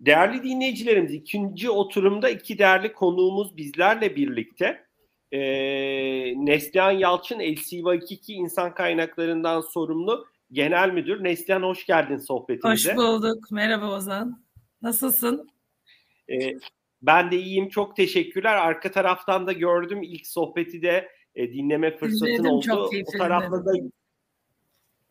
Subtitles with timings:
[0.00, 4.86] Değerli dinleyicilerimiz ikinci oturumda iki değerli konuğumuz bizlerle birlikte.
[5.32, 5.38] Ee,
[6.46, 11.24] Neslihan Yalçın LCV 22 İnsan Kaynaklarından sorumlu Genel Müdür.
[11.24, 12.90] Neslihan hoş geldin sohbetimize.
[12.90, 13.50] Hoş bulduk.
[13.50, 14.42] Merhaba Ozan.
[14.82, 15.50] Nasılsın?
[16.30, 16.52] Ee,
[17.02, 17.68] ben de iyiyim.
[17.68, 18.54] Çok teşekkürler.
[18.54, 20.02] Arka taraftan da gördüm.
[20.02, 22.66] ilk sohbeti de e, dinleme fırsatın İzledim, oldu.
[22.66, 23.72] Çok o tarafta da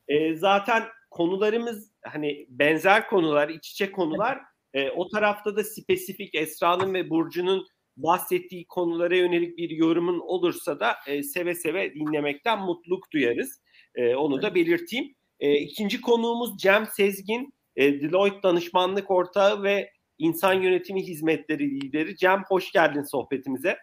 [0.07, 4.41] e, zaten konularımız hani benzer konular, iç içe konular.
[4.75, 10.95] E, o tarafta da spesifik Esra'nın ve Burcu'nun bahsettiği konulara yönelik bir yorumun olursa da
[11.07, 13.61] e, seve seve dinlemekten mutluluk duyarız.
[13.95, 15.15] E, onu da belirteyim.
[15.39, 22.17] E, ikinci konuğumuz Cem Sezgin, e, Deloitte danışmanlık ortağı ve insan yönetimi hizmetleri lideri.
[22.17, 23.77] Cem hoş geldin sohbetimize.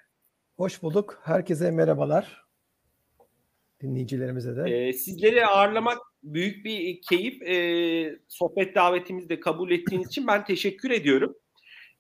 [0.57, 1.21] Hoş bulduk.
[1.25, 2.43] Herkese merhabalar.
[3.83, 4.71] Dinleyicilerimize de.
[4.71, 7.43] E, sizleri ağırlamak büyük bir keyif.
[7.43, 11.37] E, sohbet davetimizi de kabul ettiğiniz için ben teşekkür ediyorum.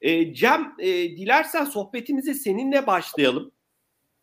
[0.00, 0.86] E, Cem, e,
[1.16, 3.52] dilersen sohbetimize seninle başlayalım.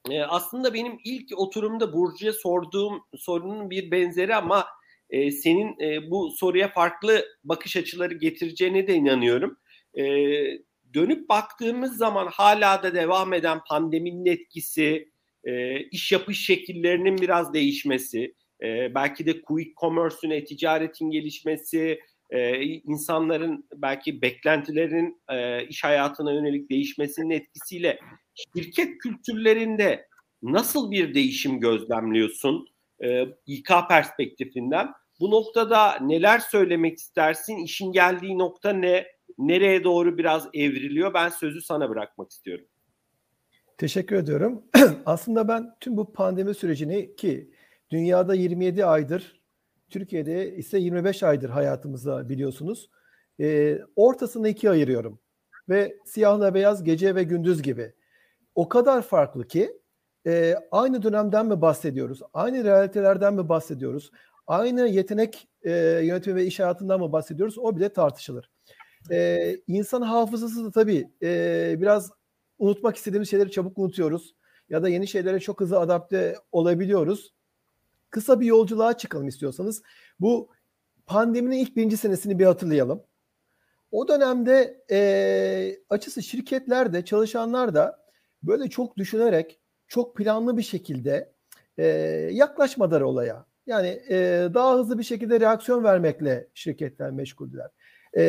[0.09, 4.65] E, aslında benim ilk oturumda Burcu'ya sorduğum sorunun bir benzeri ama
[5.09, 9.57] e, senin e, bu soruya farklı bakış açıları getireceğine de inanıyorum.
[9.97, 10.03] E,
[10.93, 15.11] dönüp baktığımız zaman hala da devam eden pandeminin etkisi,
[15.43, 23.67] e, iş yapış şekillerinin biraz değişmesi, e, belki de quick commerce'ün, e-ticaretin gelişmesi, e, insanların
[23.75, 27.99] belki beklentilerin e, iş hayatına yönelik değişmesinin etkisiyle
[28.55, 30.07] şirket kültürlerinde
[30.41, 32.67] nasıl bir değişim gözlemliyorsun
[33.03, 34.87] e, İK perspektifinden?
[35.19, 37.57] Bu noktada neler söylemek istersin?
[37.57, 39.07] İşin geldiği nokta ne?
[39.37, 41.13] Nereye doğru biraz evriliyor?
[41.13, 42.65] Ben sözü sana bırakmak istiyorum.
[43.77, 44.63] Teşekkür ediyorum.
[45.05, 47.51] Aslında ben tüm bu pandemi sürecini ki
[47.91, 49.41] dünyada 27 aydır,
[49.89, 52.89] Türkiye'de ise 25 aydır hayatımızda biliyorsunuz.
[53.39, 55.19] E, ortasını ikiye ayırıyorum.
[55.69, 57.93] Ve siyahla beyaz gece ve gündüz gibi.
[58.55, 59.79] O kadar farklı ki
[60.27, 62.21] e, aynı dönemden mi bahsediyoruz?
[62.33, 64.11] Aynı realitelerden mi bahsediyoruz?
[64.47, 65.71] Aynı yetenek e,
[66.03, 67.57] yönetimi ve iş hayatından mı bahsediyoruz?
[67.57, 68.49] O bile tartışılır.
[69.11, 72.11] E, insan hafızası da tabii e, biraz
[72.59, 74.35] unutmak istediğimiz şeyleri çabuk unutuyoruz.
[74.69, 77.33] Ya da yeni şeylere çok hızlı adapte olabiliyoruz.
[78.09, 79.83] Kısa bir yolculuğa çıkalım istiyorsanız.
[80.19, 80.49] Bu
[81.05, 83.03] pandeminin ilk birinci senesini bir hatırlayalım.
[83.91, 84.99] O dönemde e,
[85.89, 87.99] açısı şirketler de çalışanlar da
[88.43, 91.33] böyle çok düşünerek çok planlı bir şekilde
[91.77, 91.85] e,
[92.31, 93.45] yaklaşmadılar olaya.
[93.65, 97.69] Yani e, daha hızlı bir şekilde reaksiyon vermekle şirketler meşguldüler.
[98.17, 98.23] E,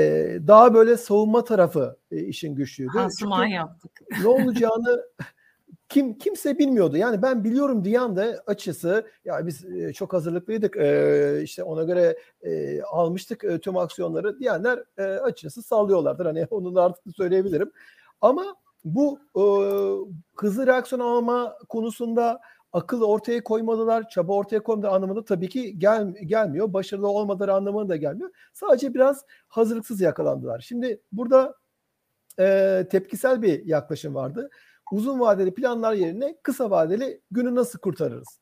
[0.47, 2.93] daha böyle savunma tarafı e, işin güçlüydü.
[2.93, 3.91] Pansuman yaptık.
[4.23, 5.05] Ne olacağını
[5.89, 6.97] kim kimse bilmiyordu.
[6.97, 12.19] Yani ben biliyorum diyen de açısı ya biz e, çok hazırlıklıydık e, işte ona göre
[12.43, 16.27] e, almıştık e, tüm aksiyonları diyenler e, açısı sallıyorlardır.
[16.27, 17.73] Hani onu da artık söyleyebilirim.
[18.21, 19.19] Ama bu
[20.37, 22.41] hızlı reaksiyon alma konusunda
[22.73, 26.73] akıl ortaya koymadılar, çaba ortaya koymadılar anlamında tabii ki gel, gelmiyor.
[26.73, 28.31] Başarılı olmadılar anlamında da gelmiyor.
[28.53, 30.61] Sadece biraz hazırlıksız yakalandılar.
[30.61, 31.55] Şimdi burada
[32.39, 34.51] e, tepkisel bir yaklaşım vardı.
[34.93, 38.41] Uzun vadeli planlar yerine kısa vadeli günü nasıl kurtarırız?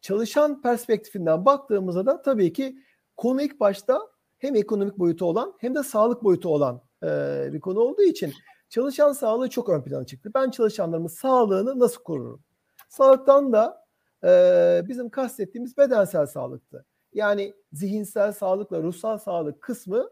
[0.00, 2.76] Çalışan perspektifinden baktığımızda da tabii ki
[3.16, 4.00] konu ilk başta
[4.38, 7.08] hem ekonomik boyutu olan hem de sağlık boyutu olan e,
[7.52, 8.32] bir konu olduğu için
[8.68, 10.30] çalışan sağlığı çok ön plana çıktı.
[10.34, 12.42] Ben çalışanlarımın sağlığını nasıl korurum?
[12.88, 13.86] Sağlıktan da
[14.24, 16.86] e, bizim kastettiğimiz bedensel sağlıktı.
[17.12, 20.10] Yani zihinsel sağlıkla ruhsal sağlık kısmı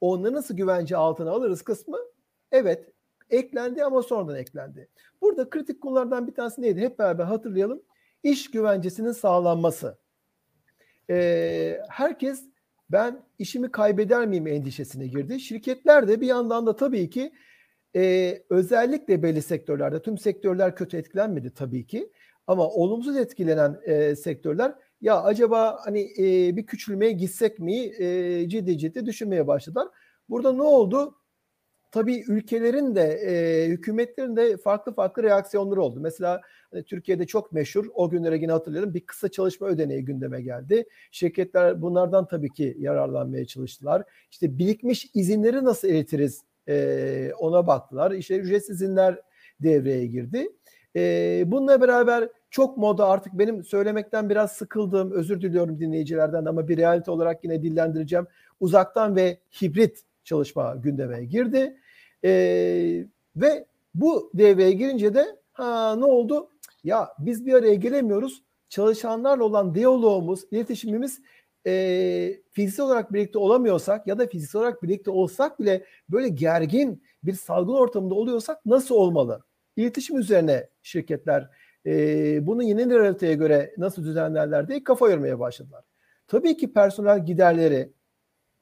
[0.00, 1.98] onları nasıl güvence altına alırız kısmı
[2.52, 2.92] evet
[3.30, 4.88] eklendi ama sonradan eklendi.
[5.22, 6.80] Burada kritik konulardan bir tanesi neydi?
[6.80, 7.82] Hep beraber hatırlayalım.
[8.22, 9.98] İş güvencesinin sağlanması.
[11.10, 12.44] Ee, herkes
[12.90, 15.40] ben işimi kaybeder miyim endişesine girdi.
[15.40, 17.32] Şirketler de bir yandan da tabii ki
[17.96, 22.12] e, özellikle belli sektörlerde tüm sektörler kötü etkilenmedi tabii ki
[22.46, 28.78] ama olumsuz etkilenen e, sektörler ya acaba hani e, bir küçülmeye gitsek mi e, ciddi
[28.78, 29.88] ciddi düşünmeye başladılar.
[30.28, 31.14] Burada ne oldu?
[31.90, 36.00] Tabii ülkelerin de e, hükümetlerin de farklı farklı reaksiyonları oldu.
[36.00, 36.40] Mesela
[36.70, 40.84] hani, Türkiye'de çok meşhur o günlere yine hatırlayalım bir kısa çalışma ödeneği gündeme geldi.
[41.10, 44.02] Şirketler bunlardan tabii ki yararlanmaya çalıştılar.
[44.30, 48.10] İşte birikmiş izinleri nasıl eritiriz e, ona baktılar.
[48.10, 49.20] İşte ücretsiz izinler
[49.60, 50.48] devreye girdi.
[50.96, 55.12] E, bununla beraber çok moda artık benim söylemekten biraz sıkıldım.
[55.12, 58.26] Özür diliyorum dinleyicilerden ama bir realite olarak yine dillendireceğim.
[58.60, 61.76] Uzaktan ve hibrit çalışma gündeme girdi.
[62.24, 62.30] E,
[63.36, 66.50] ve bu devreye girince de ha ne oldu?
[66.84, 68.42] Ya biz bir araya gelemiyoruz.
[68.68, 71.20] Çalışanlarla olan diyalogumuz, iletişimimiz
[71.66, 77.32] e, fiziksel olarak birlikte olamıyorsak ya da fiziksel olarak birlikte olsak bile böyle gergin bir
[77.32, 79.42] salgın ortamında oluyorsak nasıl olmalı?
[79.76, 81.50] İletişim üzerine şirketler
[81.86, 85.84] e, bunu yeni realiteye göre nasıl düzenlerler diye kafa yormaya başladılar.
[86.26, 87.92] Tabii ki personel giderleri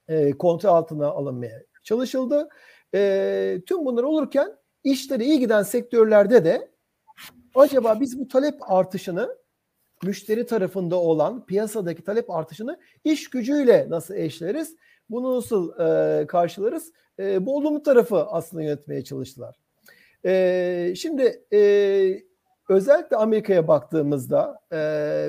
[0.08, 2.48] e, kontrol altına alınmaya çalışıldı.
[2.94, 6.70] E, tüm bunlar olurken işleri iyi giden sektörlerde de
[7.54, 9.36] acaba biz bu talep artışını
[10.02, 14.76] müşteri tarafında olan piyasadaki talep artışını iş gücüyle nasıl eşleriz?
[15.10, 16.92] Bunu nasıl e, karşılarız?
[17.18, 19.56] E, bu olumlu tarafı aslında yönetmeye çalıştılar.
[20.24, 21.60] E, şimdi e,
[22.68, 24.78] özellikle Amerika'ya baktığımızda e,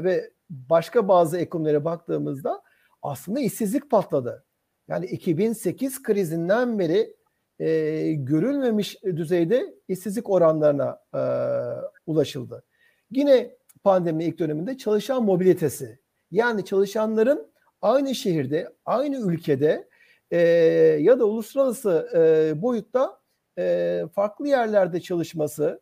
[0.04, 2.62] ve başka bazı ekonomilere baktığımızda
[3.02, 4.47] aslında işsizlik patladı.
[4.88, 7.16] Yani 2008 krizinden beri
[7.60, 11.22] e, görülmemiş düzeyde işsizlik oranlarına e,
[12.06, 12.64] ulaşıldı.
[13.12, 16.00] Yine pandemi ilk döneminde çalışan mobilitesi
[16.32, 17.48] yani çalışanların
[17.82, 19.88] aynı şehirde, aynı ülkede
[20.32, 20.38] e,
[21.02, 23.20] ya da uluslararası e, boyutta
[23.58, 25.82] e, farklı yerlerde çalışması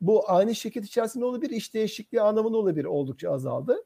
[0.00, 3.84] bu aynı şirket içerisinde olabilir, iş değişikliği anlamında olabilir oldukça azaldı.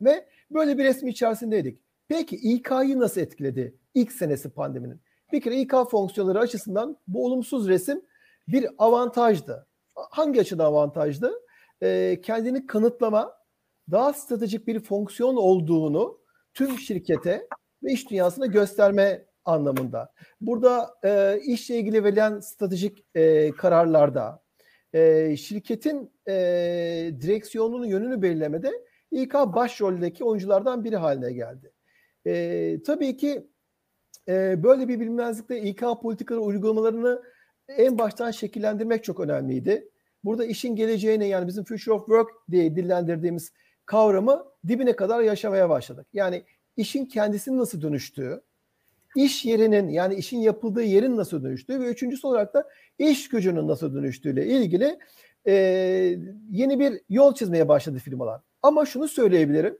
[0.00, 1.80] Ve böyle bir resmi içerisindeydik.
[2.08, 5.00] Peki İK'yı nasıl etkiledi ilk senesi pandeminin?
[5.32, 8.02] Bir kere İK fonksiyonları açısından bu olumsuz resim
[8.48, 9.66] bir avantajdı.
[9.94, 11.32] Hangi açıdan avantajdı?
[11.82, 13.34] Ee, kendini kanıtlama,
[13.90, 16.20] daha stratejik bir fonksiyon olduğunu
[16.54, 17.46] tüm şirkete
[17.82, 20.12] ve iş dünyasına gösterme anlamında.
[20.40, 24.42] Burada e, işle ilgili verilen stratejik e, kararlarda,
[24.92, 26.32] e, şirketin e,
[27.20, 28.70] direksiyonunun yönünü belirlemede
[29.10, 31.72] İK başroldeki oyunculardan biri haline geldi.
[32.26, 33.46] E, tabii ki
[34.28, 37.22] e, böyle bir bilinmezlikte İK politikaları uygulamalarını
[37.68, 39.88] en baştan şekillendirmek çok önemliydi.
[40.24, 43.52] Burada işin geleceğine yani bizim future of work diye dillendirdiğimiz
[43.86, 46.06] kavramı dibine kadar yaşamaya başladık.
[46.12, 46.44] Yani
[46.76, 48.42] işin kendisinin nasıl dönüştüğü,
[49.16, 52.68] iş yerinin yani işin yapıldığı yerin nasıl dönüştüğü ve üçüncüsü olarak da
[52.98, 54.98] iş gücünün nasıl dönüştüğüyle ilgili
[55.46, 55.52] e,
[56.50, 58.40] yeni bir yol çizmeye başladı firmalar.
[58.62, 59.78] Ama şunu söyleyebilirim.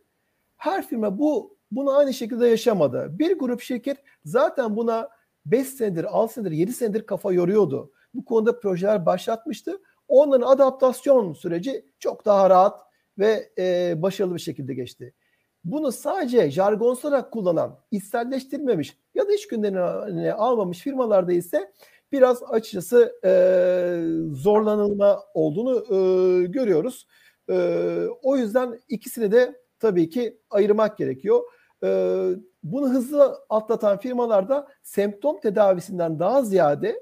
[0.56, 3.08] Her firma bu bunu aynı şekilde yaşamadı.
[3.18, 5.08] Bir grup şirket zaten buna
[5.46, 7.92] 5 senedir, 6 senedir, 7 senedir kafa yoruyordu.
[8.14, 9.80] Bu konuda projeler başlatmıştı.
[10.08, 12.80] Onların adaptasyon süreci çok daha rahat
[13.18, 15.14] ve e, başarılı bir şekilde geçti.
[15.64, 21.72] Bunu sadece jargonsal olarak kullanan, içselleştirmemiş ya da iş günlerine almamış firmalarda ise
[22.12, 23.32] biraz açıkçası e,
[24.34, 27.06] zorlanılma olduğunu e, görüyoruz.
[27.50, 27.54] E,
[28.22, 31.42] o yüzden ikisini de tabii ki ayırmak gerekiyor.
[31.84, 32.30] E,
[32.62, 37.00] bunu hızlı atlatan firmalarda semptom tedavisinden daha ziyade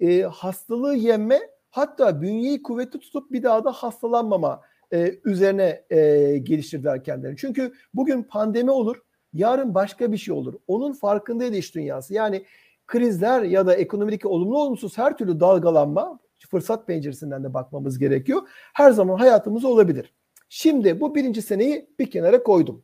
[0.00, 1.40] e, hastalığı yenme
[1.70, 4.60] hatta bünyeyi kuvvetli tutup bir daha da hastalanmama
[4.92, 7.36] e, üzerine e, geliştirdiler kendilerini.
[7.36, 8.96] Çünkü bugün pandemi olur,
[9.32, 10.54] yarın başka bir şey olur.
[10.66, 12.14] Onun farkındaydı iş dünyası.
[12.14, 12.44] Yani
[12.86, 16.18] krizler ya da ekonomideki olumlu olumsuz her türlü dalgalanma
[16.50, 18.42] fırsat penceresinden de bakmamız gerekiyor.
[18.74, 20.14] Her zaman hayatımız olabilir.
[20.48, 22.82] Şimdi bu birinci seneyi bir kenara koydum.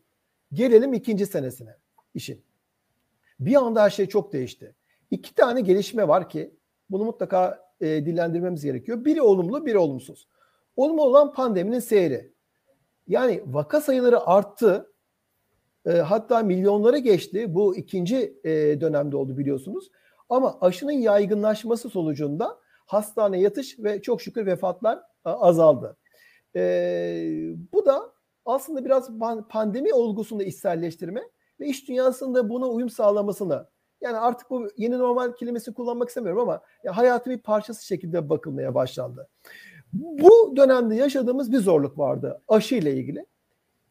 [0.52, 1.76] Gelelim ikinci senesine
[2.14, 2.43] işin.
[3.40, 4.75] Bir anda her şey çok değişti.
[5.10, 6.54] İki tane gelişme var ki
[6.90, 9.04] bunu mutlaka e, dillendirmemiz gerekiyor.
[9.04, 10.28] Biri olumlu, biri olumsuz.
[10.76, 12.32] Olumlu olan pandeminin seyri.
[13.08, 14.93] Yani vaka sayıları arttı.
[15.87, 17.54] E, hatta milyonlara geçti.
[17.54, 19.90] Bu ikinci e, dönemde oldu biliyorsunuz.
[20.28, 25.97] Ama aşının yaygınlaşması sonucunda hastane yatış ve çok şükür vefatlar azaldı.
[26.56, 26.62] E,
[27.73, 28.12] bu da
[28.47, 29.11] aslında biraz
[29.49, 31.23] pandemi olgusunu içselleştirme
[31.61, 33.67] ve iş dünyasında buna uyum sağlamasını
[34.00, 38.75] yani artık bu yeni normal kelimesi kullanmak istemiyorum ama ya hayatı bir parçası şekilde bakılmaya
[38.75, 39.29] başlandı.
[39.93, 43.26] Bu dönemde yaşadığımız bir zorluk vardı aşı ile ilgili.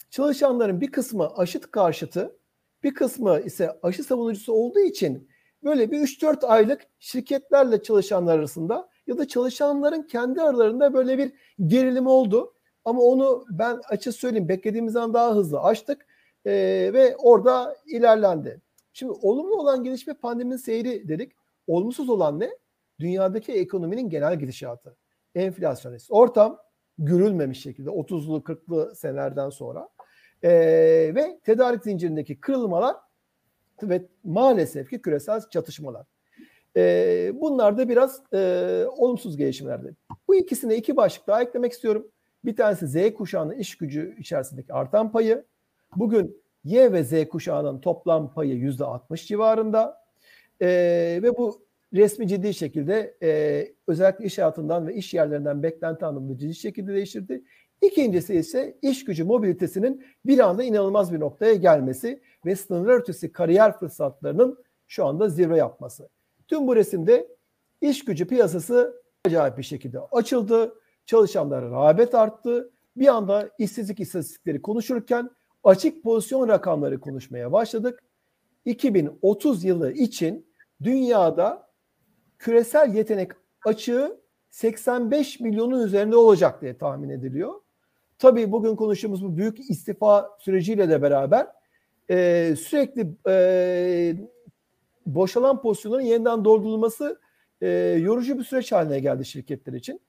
[0.10, 2.38] Çalışanların bir kısmı aşı karşıtı,
[2.84, 5.30] bir kısmı ise aşı savunucusu olduğu için
[5.64, 11.34] böyle bir 3-4 aylık şirketlerle çalışanlar arasında ya da çalışanların kendi aralarında böyle bir
[11.68, 12.54] gerilim oldu.
[12.86, 16.06] Ama onu ben açık söyleyeyim beklediğimizden daha hızlı açtık
[16.46, 18.62] ee, ve orada ilerlendi.
[18.94, 21.32] Şimdi olumlu olan gelişme pandeminin seyri dedik.
[21.68, 22.50] Olumsuz olan ne?
[23.00, 24.98] Dünyadaki ekonominin genel gidişatı.
[25.36, 26.58] Enflasyonist ortam
[26.98, 29.90] görülmemiş şekilde 30'lu 40'lı senelerden sonra
[30.44, 30.52] ee,
[31.16, 32.96] ve tedarik zincirindeki kırılmalar
[33.84, 36.06] ve maalesef ki küresel çatışmalar.
[36.78, 39.96] Ee, bunlar da biraz e, olumsuz gelişmelerdi.
[40.28, 42.12] Bu ikisine iki başlık daha eklemek istiyorum.
[42.46, 45.46] Bir tanesi Z kuşağının iş gücü içerisindeki artan payı.
[45.96, 50.06] Bugün Y ve Z kuşağının toplam payı yüzde 60 civarında.
[50.62, 50.68] E,
[51.24, 56.56] ve bu resmi ciddi şekilde e, özellikle iş hayatından ve iş yerlerinden beklenti anlamında ciddi
[56.56, 57.44] şekilde değiştirdi.
[57.82, 63.80] İkincisi ise iş gücü mobilitesinin bir anda inanılmaz bir noktaya gelmesi ve sınırlar ötesi kariyer
[63.80, 66.10] fırsatlarının şu anda zirve yapması.
[66.48, 67.28] Tüm bu resimde
[67.82, 70.76] iş gücü piyasası acayip bir şekilde açıldı.
[71.06, 72.72] Çalışanlara rağbet arttı.
[72.98, 75.30] Bir anda işsizlik istatistikleri konuşurken
[75.64, 78.04] açık pozisyon rakamları konuşmaya başladık.
[78.66, 80.48] 2030 yılı için
[80.84, 81.68] dünyada
[82.40, 83.32] küresel yetenek
[83.66, 87.54] açığı 85 milyonun üzerinde olacak diye tahmin ediliyor.
[88.20, 91.48] Tabii bugün konuştuğumuz bu büyük istifa süreciyle de beraber
[92.10, 94.16] e, sürekli e,
[95.06, 97.20] boşalan pozisyonların yeniden doldurulması
[97.62, 97.68] e,
[98.02, 100.02] yorucu bir süreç haline geldi şirketler için.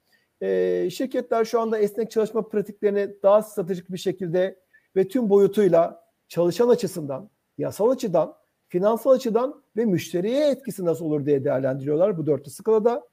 [0.42, 4.58] E, şirketler şu anda esnek çalışma pratiklerini daha stratejik bir şekilde
[4.96, 8.36] ve tüm boyutuyla çalışan açısından, yasal açıdan,
[8.68, 13.08] finansal açıdan ve müşteriye etkisi nasıl olur diye değerlendiriyorlar bu dörtlü skalada.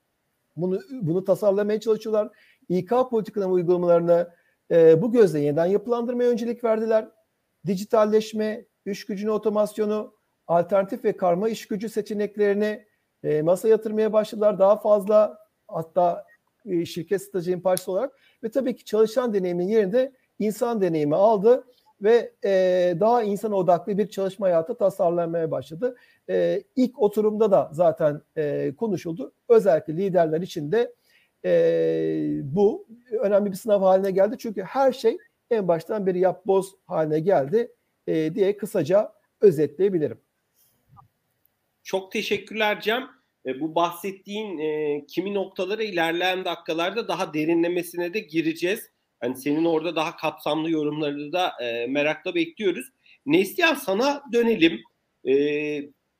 [0.56, 2.30] Bunu, bunu tasarlamaya çalışıyorlar.
[2.70, 4.30] İK politikalarının uygulamalarını
[4.72, 7.10] e, bu gözle yeniden yapılandırmaya öncelik verdiler.
[7.66, 10.14] Dijitalleşme, iş gücünü otomasyonu,
[10.48, 12.86] alternatif ve karma iş gücü seçeneklerini
[13.24, 14.60] e, masa yatırmaya başladılar.
[14.60, 15.38] Daha fazla
[15.68, 16.26] hatta
[16.66, 21.64] e, şirket stratejinin parçası olarak ve tabii ki çalışan deneyimin yerinde insan deneyimi aldı
[22.02, 22.50] ve e,
[23.00, 25.96] daha insan odaklı bir çalışma hayatı tasarlanmaya başladı.
[26.30, 29.34] E, ilk oturumda da zaten e, konuşuldu.
[29.50, 30.94] Özellikle liderler için de
[31.46, 31.52] e,
[32.44, 32.88] bu
[33.20, 34.36] önemli bir sınav haline geldi.
[34.40, 35.18] Çünkü her şey
[35.52, 37.72] en baştan bir yap boz haline geldi
[38.08, 40.20] e, diye kısaca özetleyebilirim.
[41.84, 43.23] Çok teşekkürler Cem.
[43.46, 48.90] E, bu bahsettiğin e, kimi noktalara ilerleyen dakikalarda daha derinlemesine de gireceğiz.
[49.20, 52.86] Hani senin orada daha kapsamlı yorumları da e, merakla bekliyoruz.
[53.26, 54.82] Neslihan sana dönelim.
[55.26, 55.34] E,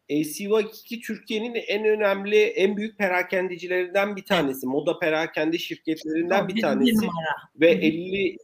[0.10, 4.68] ACY2 Türkiye'nin en önemli, en büyük perakendecilerinden bir tanesi.
[4.68, 7.08] Moda perakende şirketlerinden bir tanesi.
[7.56, 8.38] Ve 50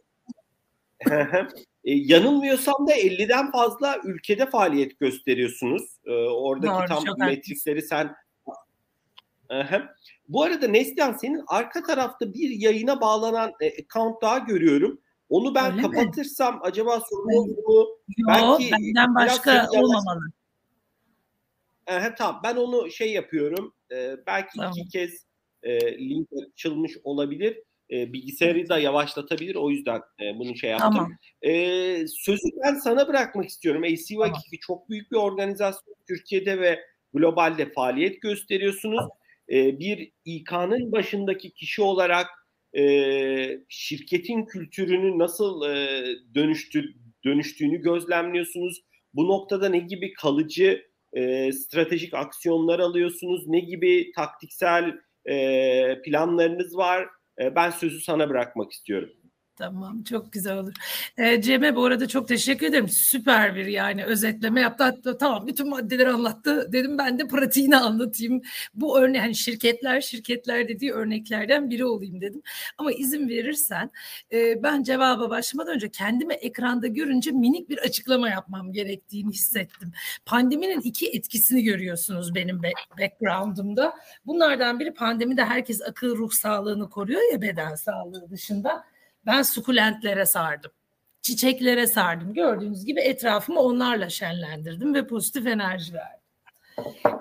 [1.84, 5.82] e, yanılmıyorsam da 50'den fazla ülkede faaliyet gösteriyorsunuz.
[6.06, 8.14] E, oradaki Doğru, tam metrikleri sen
[10.28, 15.00] Bu arada Neslihan senin arka tarafta bir yayına bağlanan e, account daha görüyorum.
[15.28, 16.60] Onu ben Öyle kapatırsam mi?
[16.62, 17.88] acaba sorun olur mu?
[18.18, 20.20] Yok, Belki benden başka olmamalı.
[21.86, 23.74] Aha, tamam ben onu şey yapıyorum.
[23.92, 24.72] Ee, belki tamam.
[24.76, 25.26] iki kez
[25.62, 27.62] e, link açılmış olabilir.
[27.90, 29.54] E, bilgisayarı da yavaşlatabilir.
[29.54, 30.90] O yüzden e, bunu şey yaptım.
[30.92, 31.12] Tamam.
[31.42, 31.52] E,
[32.08, 33.82] sözü ben sana bırakmak istiyorum.
[33.82, 34.40] ACY tamam.
[34.60, 35.94] çok büyük bir organizasyon.
[36.08, 36.80] Türkiye'de ve
[37.14, 39.04] globalde faaliyet gösteriyorsunuz.
[39.50, 42.26] E, bir İK'nın başındaki kişi olarak
[42.78, 46.04] e, şirketin kültürünü nasıl e,
[46.34, 48.82] dönüştü, dönüştüğünü gözlemliyorsunuz.
[49.14, 53.48] Bu noktada ne gibi kalıcı e, stratejik aksiyonlar alıyorsunuz?
[53.48, 54.94] Ne gibi taktiksel
[55.26, 57.08] e, planlarınız var?
[57.40, 59.19] E, ben sözü sana bırakmak istiyorum.
[59.56, 60.72] Tamam çok güzel olur.
[61.18, 62.88] E, Cem'e bu arada çok teşekkür ederim.
[62.88, 64.84] Süper bir yani özetleme yaptı.
[64.84, 66.72] Hatta tamam bütün maddeleri anlattı.
[66.72, 68.42] Dedim ben de pratiğini anlatayım.
[68.74, 72.42] Bu örnek hani şirketler şirketler dediği örneklerden biri olayım dedim.
[72.78, 73.90] Ama izin verirsen
[74.32, 79.92] e, ben cevaba başlamadan önce kendimi ekranda görünce minik bir açıklama yapmam gerektiğini hissettim.
[80.26, 82.60] Pandeminin iki etkisini görüyorsunuz benim
[82.98, 83.94] background'umda.
[84.26, 88.84] Bunlardan biri pandemide herkes akıl ruh sağlığını koruyor ya beden sağlığı dışında.
[89.26, 90.70] Ben sukulentlere sardım.
[91.22, 92.34] Çiçeklere sardım.
[92.34, 96.20] Gördüğünüz gibi etrafımı onlarla şenlendirdim ve pozitif enerji verdim.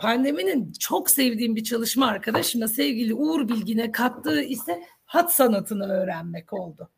[0.02, 6.90] Pandeminin çok sevdiğim bir çalışma arkadaşıma sevgili Uğur Bilgin'e kattığı ise hat sanatını öğrenmek oldu.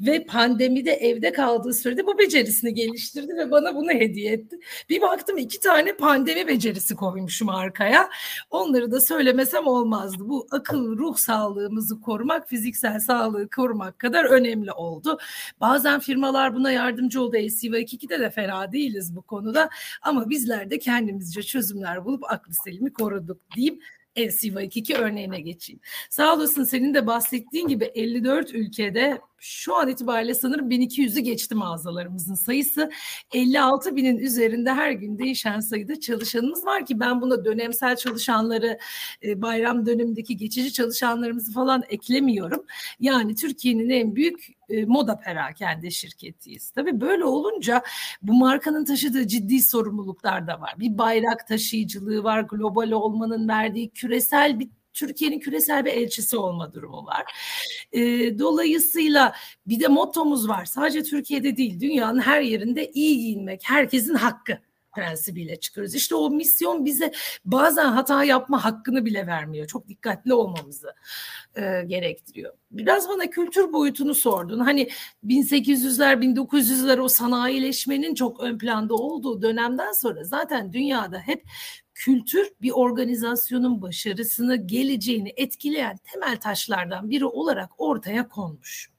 [0.00, 4.58] Ve pandemide evde kaldığı sürede bu becerisini geliştirdi ve bana bunu hediye etti.
[4.88, 8.08] Bir baktım iki tane pandemi becerisi koymuşum arkaya.
[8.50, 10.28] Onları da söylemesem olmazdı.
[10.28, 15.18] Bu akıl, ruh sağlığımızı korumak, fiziksel sağlığı korumak kadar önemli oldu.
[15.60, 17.36] Bazen firmalar buna yardımcı oldu.
[17.36, 19.68] ACV2'de de fena değiliz bu konuda.
[20.02, 23.80] Ama bizler de kendimizce çözümler bulup aklı selimi koruduk diyeyim.
[24.16, 25.80] LCV2 örneğine geçeyim.
[26.10, 32.34] Sağ olasın senin de bahsettiğin gibi 54 ülkede şu an itibariyle sanırım 1200'ü geçti mağazalarımızın
[32.34, 32.90] sayısı.
[33.32, 38.78] 56 binin üzerinde her gün değişen sayıda çalışanımız var ki ben buna dönemsel çalışanları,
[39.24, 42.64] e, bayram dönemindeki geçici çalışanlarımızı falan eklemiyorum.
[43.00, 46.70] Yani Türkiye'nin en büyük e, moda perakende şirketiyiz.
[46.70, 47.82] Tabii böyle olunca
[48.22, 50.74] bu markanın taşıdığı ciddi sorumluluklar da var.
[50.78, 57.06] Bir bayrak taşıyıcılığı var, global olmanın verdiği küresel bir Türkiye'nin küresel bir elçisi olma durumu
[57.06, 57.24] var.
[57.92, 58.00] E,
[58.38, 59.34] dolayısıyla
[59.66, 60.64] bir de mottomuz var.
[60.64, 64.58] Sadece Türkiye'de değil, dünyanın her yerinde iyi giyinmek herkesin hakkı.
[64.92, 65.94] Prensibiyle çıkıyoruz.
[65.94, 67.12] İşte o misyon bize
[67.44, 69.66] bazen hata yapma hakkını bile vermiyor.
[69.66, 70.94] Çok dikkatli olmamızı
[71.54, 72.54] e, gerektiriyor.
[72.70, 74.58] Biraz bana kültür boyutunu sordun.
[74.58, 74.88] Hani
[75.26, 81.44] 1800'ler 1900'ler o sanayileşmenin çok ön planda olduğu dönemden sonra zaten dünyada hep
[81.94, 88.92] kültür bir organizasyonun başarısını, geleceğini etkileyen temel taşlardan biri olarak ortaya konmuş.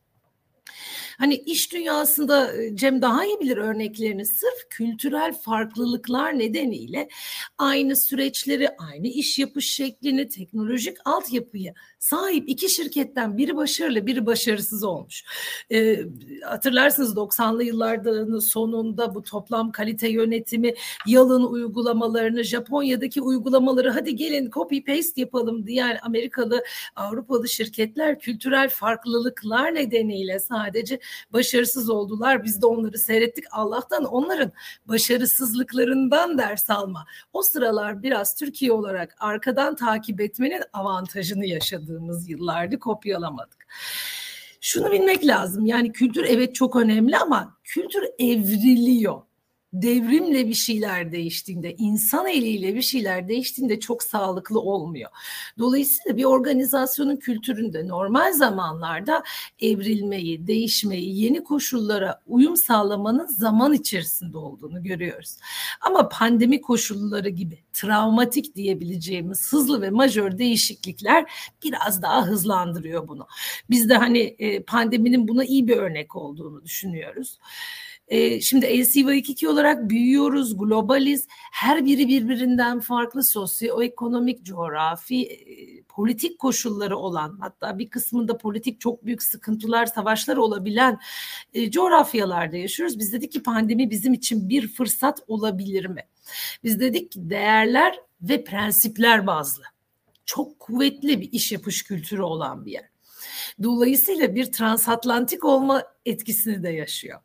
[1.18, 7.08] Hani iş dünyasında e, Cem daha iyi bilir örneklerini sırf kültürel farklılıklar nedeniyle
[7.58, 14.84] aynı süreçleri, aynı iş yapış şeklini, teknolojik altyapıyı sahip iki şirketten biri başarılı, biri başarısız
[14.84, 15.24] olmuş.
[15.72, 16.00] E,
[16.46, 20.74] hatırlarsınız 90'lı yılların sonunda bu toplam kalite yönetimi,
[21.08, 26.64] yalın uygulamalarını, Japonya'daki uygulamaları hadi gelin copy paste yapalım diyen Amerikalı,
[26.96, 31.00] Avrupalı şirketler kültürel farklılıklar nedeniyle sadece
[31.34, 32.44] başarısız oldular.
[32.44, 33.46] Biz de onları seyrettik.
[33.52, 34.52] Allah'tan onların
[34.86, 37.06] başarısızlıklarından ders alma.
[37.34, 43.68] O sıralar biraz Türkiye olarak arkadan takip etmenin avantajını yaşadığımız yıllardı kopyalamadık.
[44.62, 45.66] Şunu bilmek lazım.
[45.66, 49.22] Yani kültür evet çok önemli ama kültür evriliyor
[49.74, 55.10] devrimle bir şeyler değiştiğinde, insan eliyle bir şeyler değiştiğinde çok sağlıklı olmuyor.
[55.60, 59.24] Dolayısıyla bir organizasyonun kültüründe normal zamanlarda
[59.60, 65.38] evrilmeyi, değişmeyi, yeni koşullara uyum sağlamanın zaman içerisinde olduğunu görüyoruz.
[65.82, 71.32] Ama pandemi koşulları gibi travmatik diyebileceğimiz hızlı ve majör değişiklikler
[71.64, 73.28] biraz daha hızlandırıyor bunu.
[73.70, 74.36] Biz de hani
[74.68, 77.40] pandeminin buna iyi bir örnek olduğunu düşünüyoruz.
[78.08, 81.28] E, şimdi LCV2 olarak büyüyoruz, globaliz.
[81.52, 89.06] Her biri birbirinden farklı sosyoekonomik, coğrafi, e, politik koşulları olan hatta bir kısmında politik çok
[89.06, 91.00] büyük sıkıntılar, savaşlar olabilen
[91.54, 93.00] e, coğrafyalarda yaşıyoruz.
[93.00, 96.02] Biz dedik ki pandemi bizim için bir fırsat olabilir mi?
[96.64, 99.64] Biz dedik ki değerler ve prensipler bazlı.
[100.26, 102.93] Çok kuvvetli bir iş yapış kültürü olan bir yer.
[103.64, 107.20] Dolayısıyla bir transatlantik olma etkisini de yaşıyor.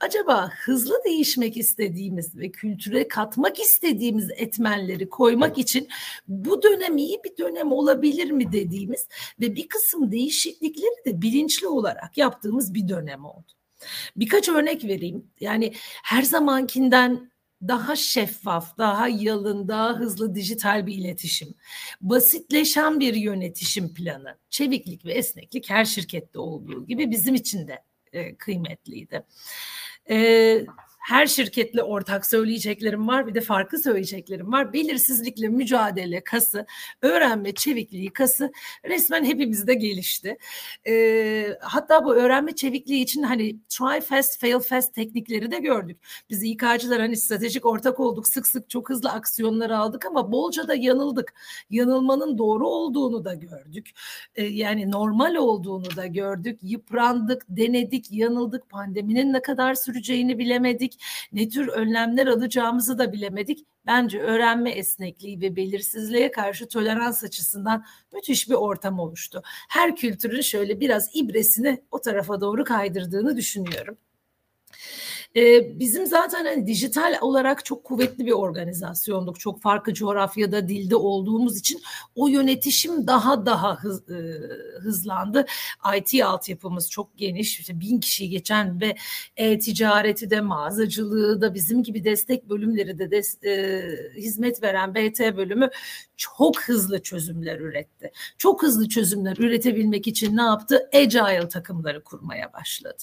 [0.00, 5.88] Acaba hızlı değişmek istediğimiz ve kültüre katmak istediğimiz etmenleri koymak için
[6.28, 9.08] bu dönem iyi bir dönem olabilir mi dediğimiz
[9.40, 13.52] ve bir kısım değişiklikleri de bilinçli olarak yaptığımız bir dönem oldu.
[14.16, 15.30] Birkaç örnek vereyim.
[15.40, 15.72] Yani
[16.04, 17.30] her zamankinden
[17.62, 21.54] daha şeffaf, daha yalın, daha hızlı dijital bir iletişim,
[22.00, 28.34] basitleşen bir yönetişim planı, çeviklik ve esneklik her şirkette olduğu gibi bizim için de e,
[28.36, 29.24] kıymetliydi.
[30.10, 30.16] E,
[31.08, 34.72] her şirketle ortak söyleyeceklerim var bir de farklı söyleyeceklerim var.
[34.72, 36.66] Belirsizlikle mücadele kası,
[37.02, 38.52] öğrenme çevikliği kası
[38.84, 40.38] resmen hepimizde gelişti.
[40.86, 45.98] E, hatta bu öğrenme çevikliği için hani try fast, fail fast teknikleri de gördük.
[46.30, 48.28] Biz İK'cılar hani stratejik ortak olduk.
[48.28, 51.34] Sık sık çok hızlı aksiyonları aldık ama bolca da yanıldık.
[51.70, 53.90] Yanılmanın doğru olduğunu da gördük.
[54.36, 56.58] E, yani normal olduğunu da gördük.
[56.62, 58.68] Yıprandık, denedik, yanıldık.
[58.68, 60.97] Pandeminin ne kadar süreceğini bilemedik
[61.32, 63.66] ne tür önlemler alacağımızı da bilemedik.
[63.86, 69.42] Bence öğrenme esnekliği ve belirsizliğe karşı tolerans açısından müthiş bir ortam oluştu.
[69.68, 73.98] Her kültürün şöyle biraz ibresini o tarafa doğru kaydırdığını düşünüyorum.
[75.36, 79.40] E, bizim zaten hani dijital olarak çok kuvvetli bir organizasyonduk.
[79.40, 81.80] Çok farklı coğrafyada, dilde olduğumuz için
[82.14, 84.14] o yönetişim daha daha hız, e,
[84.80, 85.46] hızlandı.
[85.96, 87.60] IT altyapımız çok geniş.
[87.60, 88.96] İşte bin kişi geçen ve
[89.36, 93.82] e-ticareti de, mağazacılığı da, bizim gibi destek bölümleri de, de e,
[94.16, 95.70] hizmet veren BT bölümü
[96.18, 98.12] çok hızlı çözümler üretti.
[98.38, 100.90] Çok hızlı çözümler üretebilmek için ne yaptı?
[100.94, 103.02] Agile takımları kurmaya başladı.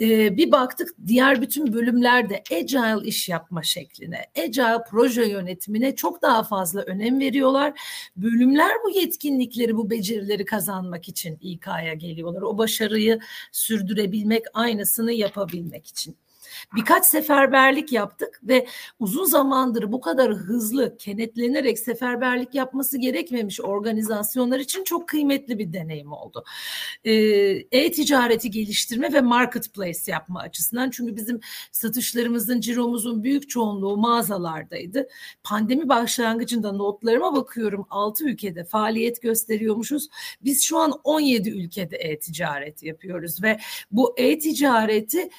[0.00, 6.42] Ee, bir baktık diğer bütün bölümlerde agile iş yapma şekline, agile proje yönetimine çok daha
[6.42, 7.80] fazla önem veriyorlar.
[8.16, 12.42] Bölümler bu yetkinlikleri, bu becerileri kazanmak için İK'ya geliyorlar.
[12.42, 13.20] O başarıyı
[13.52, 16.16] sürdürebilmek, aynısını yapabilmek için
[16.76, 18.66] birkaç seferberlik yaptık ve
[19.00, 26.12] uzun zamandır bu kadar hızlı kenetlenerek seferberlik yapması gerekmemiş organizasyonlar için çok kıymetli bir deneyim
[26.12, 26.44] oldu.
[27.04, 27.12] Ee,
[27.72, 31.40] e-ticareti geliştirme ve marketplace yapma açısından çünkü bizim
[31.72, 35.08] satışlarımızın ciromuzun büyük çoğunluğu mağazalardaydı.
[35.44, 40.08] Pandemi başlangıcında notlarıma bakıyorum 6 ülkede faaliyet gösteriyormuşuz.
[40.44, 43.58] Biz şu an 17 ülkede e-ticaret yapıyoruz ve
[43.90, 45.30] bu e-ticareti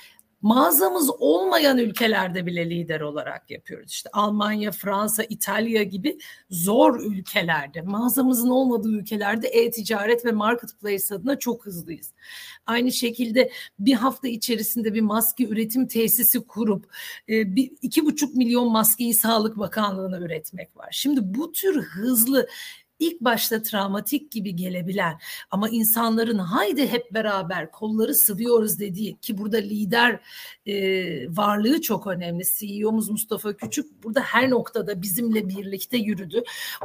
[0.41, 3.91] mağazamız olmayan ülkelerde bile lider olarak yapıyoruz.
[3.91, 6.17] İşte Almanya, Fransa, İtalya gibi
[6.49, 12.13] zor ülkelerde, mağazamızın olmadığı ülkelerde e-ticaret ve marketplace adına çok hızlıyız.
[12.65, 16.85] Aynı şekilde bir hafta içerisinde bir maske üretim tesisi kurup
[17.27, 17.41] e,
[17.81, 20.89] iki buçuk milyon maskeyi Sağlık Bakanlığı'na üretmek var.
[20.91, 22.47] Şimdi bu tür hızlı
[23.01, 25.19] ilk başta travmatik gibi gelebilen
[25.51, 30.19] ama insanların haydi hep beraber kolları sıvıyoruz dediği ki burada lider
[30.65, 30.73] e,
[31.37, 32.43] varlığı çok önemli.
[32.57, 36.43] CEO'muz Mustafa Küçük burada her noktada bizimle birlikte yürüdü.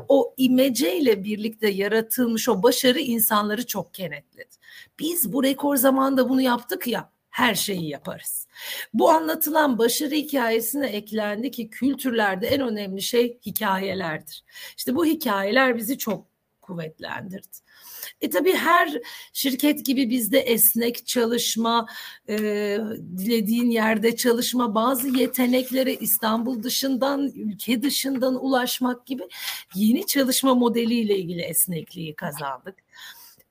[0.08, 4.54] O imeceyle birlikte yaratılmış o başarı insanları çok kenetledi.
[4.98, 8.46] Biz bu rekor zamanda bunu yaptık ya her şeyi yaparız.
[8.94, 14.44] Bu anlatılan başarı hikayesine eklendi ki kültürlerde en önemli şey hikayelerdir.
[14.76, 16.26] İşte bu hikayeler bizi çok
[16.62, 17.56] kuvvetlendirdi.
[18.20, 18.98] E tabii her
[19.32, 21.86] şirket gibi bizde esnek çalışma,
[22.28, 22.36] e,
[23.18, 29.22] dilediğin yerde çalışma, bazı yeteneklere İstanbul dışından, ülke dışından ulaşmak gibi
[29.74, 32.74] yeni çalışma modeliyle ilgili esnekliği kazandık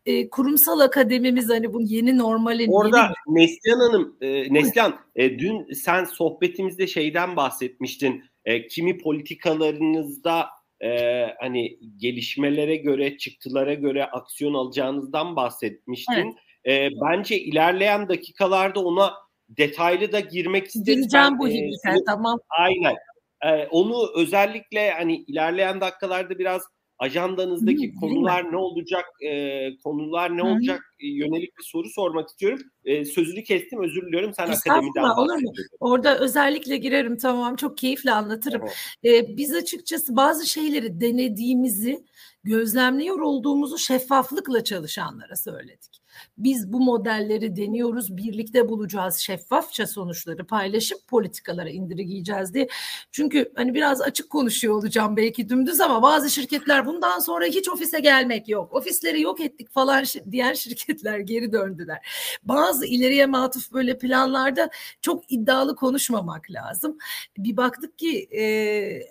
[0.05, 3.41] e, kurumsal akademimiz hani bu yeni normalin Orada yeni...
[3.41, 8.23] Neslihan Hanım, e, Neslihan e, dün sen sohbetimizde şeyden bahsetmiştin.
[8.45, 10.45] E, kimi politikalarınızda
[10.81, 16.37] e, hani gelişmelere göre, çıktılara göre aksiyon alacağınızdan bahsetmiştin.
[16.65, 16.91] Evet.
[16.93, 19.13] E, bence ilerleyen dakikalarda ona
[19.49, 20.85] detaylı da girmek isteriz.
[20.85, 22.39] Gireceğim bu hibite, e, tamam.
[22.49, 22.95] Aynen.
[23.41, 26.61] E, onu özellikle hani ilerleyen dakikalarda biraz
[26.99, 30.45] ajandanızdaki Hı, konular ne olacak, e, konular ne Hı.
[30.45, 32.59] olacak yönelik bir soru sormak istiyorum.
[32.85, 34.33] E, sözünü kestim, özür diliyorum.
[34.33, 35.53] Sen akademiden olur mu?
[35.79, 38.59] Orada özellikle girerim tamam, çok keyifle anlatırım.
[38.59, 38.73] Tamam.
[39.05, 42.05] E, biz açıkçası bazı şeyleri denediğimizi,
[42.43, 46.04] gözlemliyor olduğumuzu şeffaflıkla çalışanlara söyledik.
[46.37, 52.67] Biz bu modelleri deniyoruz, birlikte bulacağız, şeffafça sonuçları paylaşıp politikalara indirgeyeceğiz diye.
[53.11, 57.99] Çünkü hani biraz açık konuşuyor olacağım belki dümdüz ama bazı şirketler bundan sonra hiç ofise
[57.99, 58.73] gelmek yok.
[58.73, 62.07] Ofisleri yok ettik falan diğer şirketler geri döndüler.
[62.43, 64.69] Bazı ileriye matuf böyle planlarda
[65.01, 66.97] çok iddialı konuşmamak lazım.
[67.37, 68.43] Bir baktık ki e,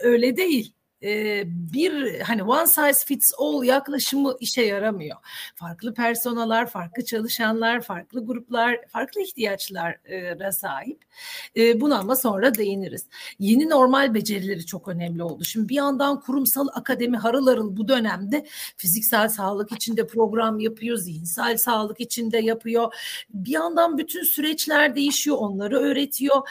[0.00, 0.74] öyle değil
[1.46, 5.16] bir hani one size fits all yaklaşımı işe yaramıyor.
[5.54, 11.04] Farklı personalar, farklı çalışanlar, farklı gruplar, farklı ihtiyaçlara sahip.
[11.74, 13.06] Buna ama sonra değiniriz.
[13.38, 15.44] Yeni normal becerileri çok önemli oldu.
[15.44, 21.56] Şimdi bir yandan kurumsal akademi harıl harıl bu dönemde fiziksel sağlık içinde program yapıyor, zihinsel
[21.56, 22.94] sağlık içinde yapıyor.
[23.30, 26.48] Bir yandan bütün süreçler değişiyor, onları öğretiyor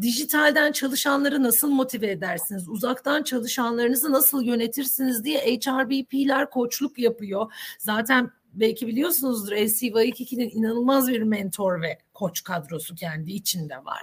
[0.00, 2.68] dijitalden çalışanları nasıl motive edersiniz?
[2.68, 7.52] Uzaktan çalışanlarınızı nasıl yönetirsiniz diye HRBP'ler koçluk yapıyor.
[7.78, 14.02] Zaten belki biliyorsunuzdur LCY2'nin inanılmaz bir mentor ve koç kadrosu kendi içinde var.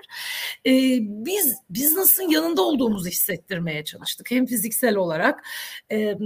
[0.65, 4.31] Ee, biz business'ın yanında olduğumuzu hissettirmeye çalıştık.
[4.31, 5.45] Hem fiziksel olarak
[5.91, 6.17] e,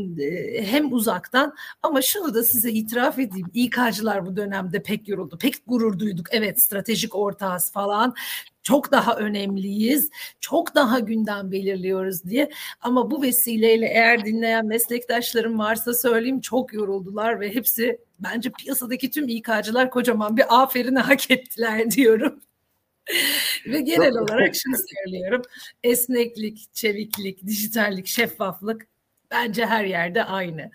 [0.64, 3.48] hem uzaktan ama şunu da size itiraf edeyim.
[3.54, 5.38] İK'cılar bu dönemde pek yoruldu.
[5.38, 6.28] Pek gurur duyduk.
[6.32, 8.16] Evet stratejik ortağız falan
[8.64, 12.50] çok daha önemliyiz, çok daha gündem belirliyoruz diye.
[12.82, 19.28] Ama bu vesileyle eğer dinleyen meslektaşlarım varsa söyleyeyim çok yoruldular ve hepsi bence piyasadaki tüm
[19.28, 22.40] İK'cılar kocaman bir aferin hak ettiler diyorum.
[23.66, 25.42] ve genel olarak şunu söylüyorum.
[25.84, 28.91] Esneklik, çeviklik, dijitallik, şeffaflık
[29.32, 30.72] Bence her yerde aynı.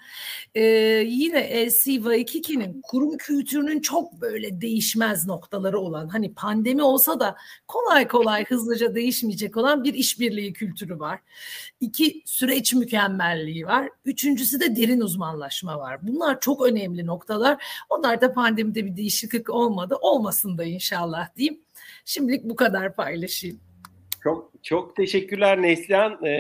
[0.55, 0.63] Ee,
[1.07, 7.37] yine LCY2'nin kurum kültürünün çok böyle değişmez noktaları olan hani pandemi olsa da
[7.69, 11.21] kolay kolay hızlıca değişmeyecek olan bir işbirliği kültürü var.
[11.81, 13.89] İki süreç mükemmelliği var.
[14.05, 15.99] Üçüncüsü de derin uzmanlaşma var.
[16.03, 17.65] Bunlar çok önemli noktalar.
[17.89, 19.97] Onlar da pandemide bir değişiklik olmadı.
[20.01, 21.61] Olmasın da inşallah diyeyim.
[22.05, 23.66] Şimdilik bu kadar paylaşayım.
[24.23, 26.25] Çok çok teşekkürler Neslihan.
[26.25, 26.31] Ee,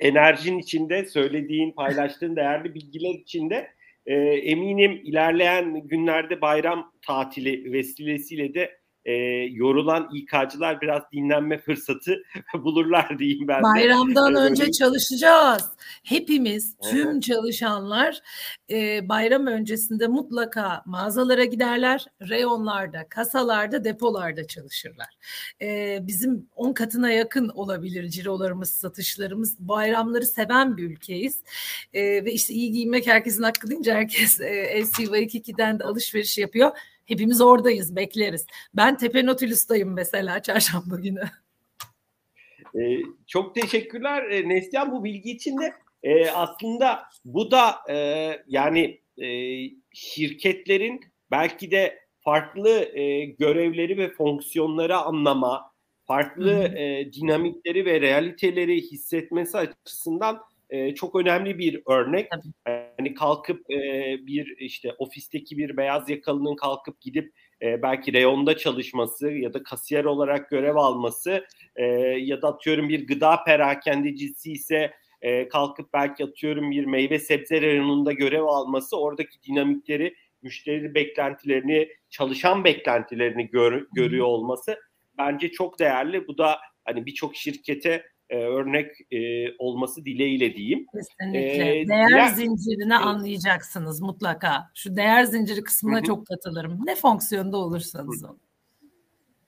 [0.00, 3.70] enerjin içinde, söylediğin, paylaştığın değerli bilgiler içinde.
[4.06, 9.12] Ee, eminim ilerleyen günlerde bayram tatili vesilesiyle de e,
[9.52, 12.22] yorulan İK'cılar biraz dinlenme fırsatı
[12.54, 13.62] bulurlar diyeyim ben de.
[13.62, 15.62] Bayramdan ee, önce çalışacağız.
[16.02, 17.22] Hepimiz, tüm evet.
[17.22, 18.20] çalışanlar
[18.70, 22.06] e, bayram öncesinde mutlaka mağazalara giderler.
[22.28, 25.16] Reyonlarda, kasalarda, depolarda çalışırlar.
[25.62, 29.58] E, bizim 10 katına yakın olabilir cirolarımız, satışlarımız.
[29.58, 31.42] Bayramları seven bir ülkeyiz.
[31.92, 36.70] E, ve işte iyi giyinmek herkesin hakkı deyince herkes e, LCV2'den de alışveriş yapıyor.
[37.06, 38.46] Hepimiz oradayız, bekleriz.
[38.74, 41.22] Ben Tepe Nautilus'tayım mesela çarşamba günü.
[42.74, 47.96] Ee, çok teşekkürler e, Neslihan bu bilgi için de e, aslında bu da e,
[48.46, 49.28] yani e,
[49.92, 55.72] şirketlerin belki de farklı e, görevleri ve fonksiyonları anlama,
[56.04, 62.30] farklı e, dinamikleri ve realiteleri hissetmesi açısından e, çok önemli bir örnek.
[62.30, 62.85] Tabii.
[62.98, 63.76] Hani kalkıp e,
[64.26, 67.32] bir işte ofisteki bir beyaz yakalının kalkıp gidip
[67.62, 71.84] e, belki reyonda çalışması ya da kasiyer olarak görev alması e,
[72.18, 78.12] ya da atıyorum bir gıda perakendecisi ise e, kalkıp belki atıyorum bir meyve sebze reyonunda
[78.12, 84.80] görev alması oradaki dinamikleri müşteri beklentilerini, çalışan beklentilerini gör, görüyor olması
[85.18, 86.28] bence çok değerli.
[86.28, 90.86] Bu da hani birçok şirkete e, örnek e, olması dileğiyle diyeyim.
[90.94, 91.80] Kesinlikle.
[91.80, 94.70] Ee, değer diğer, zincirini e, anlayacaksınız mutlaka.
[94.74, 96.02] Şu değer zinciri kısmına hı.
[96.02, 96.86] çok katılırım.
[96.86, 98.40] Ne fonksiyonda olursanız olun.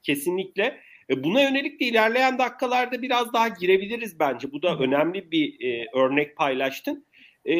[0.03, 0.81] Kesinlikle.
[1.11, 4.53] E, buna yönelik de ilerleyen dakikalarda biraz daha girebiliriz bence.
[4.53, 4.83] Bu da hı.
[4.83, 7.05] önemli bir e, örnek paylaştın.
[7.47, 7.55] E,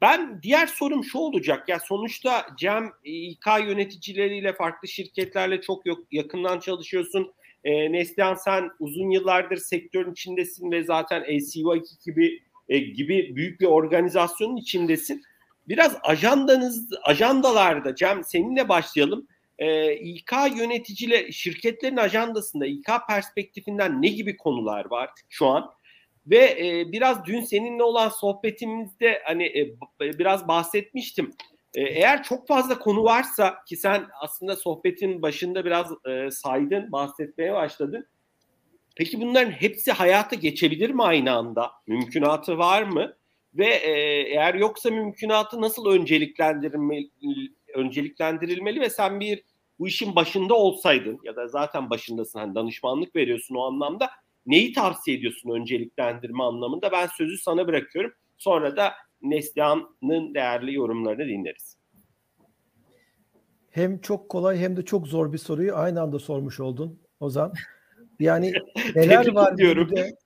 [0.00, 1.68] ben diğer sorum şu olacak.
[1.68, 7.32] Ya sonuçta Cem İK yöneticileriyle farklı şirketlerle çok yakından çalışıyorsun
[7.64, 13.66] e, Neslihan sen uzun yıllardır sektörün içindesin ve zaten LCY2 gibi e, gibi büyük bir
[13.66, 15.22] organizasyonun içindesin.
[15.68, 19.26] Biraz ajandanız, ajandalarda Cem seninle başlayalım.
[19.58, 25.70] E, İK yöneticiyle şirketlerin ajandasında İK perspektifinden ne gibi konular var şu an?
[26.26, 31.32] Ve e, biraz dün seninle olan sohbetimizde hani e, biraz bahsetmiştim.
[31.74, 37.52] Ee, eğer çok fazla konu varsa ki sen aslında sohbetin başında biraz e, saydın, bahsetmeye
[37.52, 38.06] başladın.
[38.96, 41.70] Peki bunların hepsi hayata geçebilir mi aynı anda?
[41.86, 43.16] Mümkünatı var mı?
[43.54, 43.90] Ve e,
[44.30, 47.10] eğer yoksa mümkünatı nasıl önceliklendirilmeli,
[47.74, 49.42] önceliklendirilmeli ve sen bir
[49.78, 54.10] bu işin başında olsaydın ya da zaten başındasın hani danışmanlık veriyorsun o anlamda
[54.46, 56.92] neyi tavsiye ediyorsun önceliklendirme anlamında?
[56.92, 58.12] Ben sözü sana bırakıyorum.
[58.38, 61.76] Sonra da Neslihan'ın değerli yorumlarını dinleriz.
[63.70, 67.52] Hem çok kolay hem de çok zor bir soruyu aynı anda sormuş oldun Ozan.
[68.20, 68.52] Yani
[68.94, 69.88] neler var diyorum.
[69.94, 70.16] menüde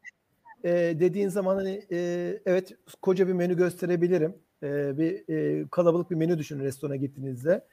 [0.64, 1.98] e, dediğin zaman hani e,
[2.46, 4.35] evet koca bir menü gösterebilirim.
[4.62, 7.64] E, bir e, kalabalık bir menü düşünün restorana gittiğinizde.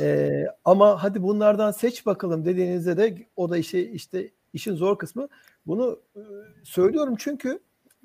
[0.00, 0.30] E,
[0.64, 5.28] ama hadi bunlardan seç bakalım dediğinizde de o da işi işte işin zor kısmı.
[5.66, 6.22] Bunu e,
[6.64, 7.60] söylüyorum çünkü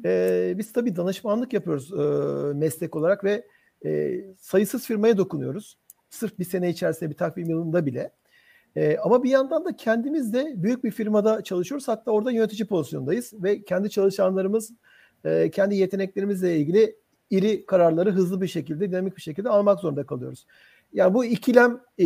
[0.06, 3.46] e, biz tabii danışmanlık yapıyoruz e, meslek olarak ve
[3.86, 5.78] e, sayısız firmaya dokunuyoruz.
[6.10, 8.12] Sırf bir sene içerisinde bir takvim yılında bile.
[8.76, 11.88] E, ama bir yandan da kendimiz de büyük bir firmada çalışıyoruz.
[11.88, 14.72] Hatta orada yönetici pozisyondayız ve kendi çalışanlarımız
[15.26, 16.96] e, kendi yeteneklerimizle ilgili
[17.30, 20.46] iri kararları hızlı bir şekilde, dinamik bir şekilde almak zorunda kalıyoruz.
[20.94, 22.06] Yani bu ikilem e,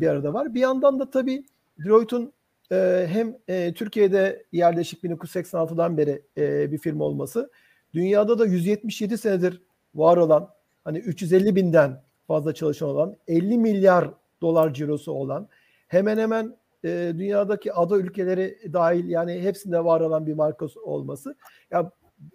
[0.00, 0.54] bir arada var.
[0.54, 1.44] Bir yandan da tabii
[1.78, 2.32] Deloitte'un
[2.72, 7.50] e, hem e, Türkiye'de yerleşik 1986'dan beri e, bir firma olması,
[7.94, 9.62] dünyada da 177 senedir
[9.94, 10.50] var olan,
[10.84, 14.10] hani 350 binden fazla çalışan olan, 50 milyar
[14.42, 15.48] dolar cirosu olan,
[15.88, 21.36] hemen hemen e, dünyadaki ada ülkeleri dahil yani hepsinde var olan bir marka olması.
[21.70, 21.90] Ya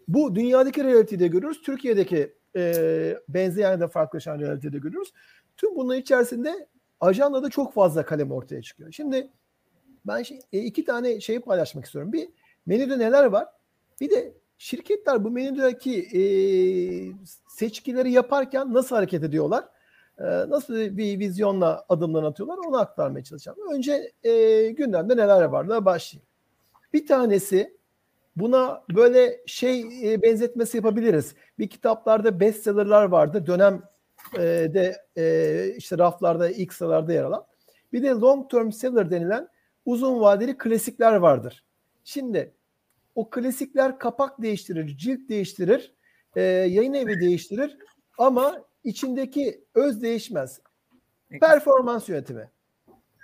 [0.08, 2.74] bu dünyadaki realiteyi de görüyoruz, Türkiye'deki e,
[3.30, 5.14] benzeyen de farklılaşan realiteyi de görüyoruz.
[5.58, 6.68] Tüm bunun içerisinde
[7.00, 8.92] ajanda da çok fazla kalem ortaya çıkıyor.
[8.92, 9.30] Şimdi
[10.08, 12.14] ben şey, e, iki tane şeyi paylaşmak istiyorum.
[12.14, 12.30] Bir
[12.66, 13.48] menüde neler var?
[14.02, 16.22] Bir de şirketler bu menüdeki e,
[17.48, 19.66] seçkileri yaparken nasıl hareket ediyorlar?
[20.20, 22.58] E, nasıl bir vizyonla adımlar atıyorlar?
[22.58, 23.58] Onu aktarmaya çalışacağım.
[23.74, 26.28] Önce e, gündemde neler varla başlayayım.
[26.94, 27.78] Bir tanesi
[28.36, 31.36] buna böyle şey e, benzetmesi yapabiliriz.
[31.60, 33.48] Bir kitaplarda bestsellerler vardı.
[33.48, 33.84] Dönem
[34.36, 34.42] e,
[34.74, 37.46] de e, işte raflarda ilk sıralarda yer alan.
[37.94, 39.48] Bir de long term seller denilen
[39.90, 41.64] uzun vadeli klasikler vardır.
[42.04, 42.54] Şimdi
[43.16, 45.94] o klasikler kapak değiştirir, cilt değiştirir,
[46.36, 47.78] e, yayın evi değiştirir
[48.18, 50.62] ama içindeki öz değişmez.
[51.42, 52.50] Performans yönetimi.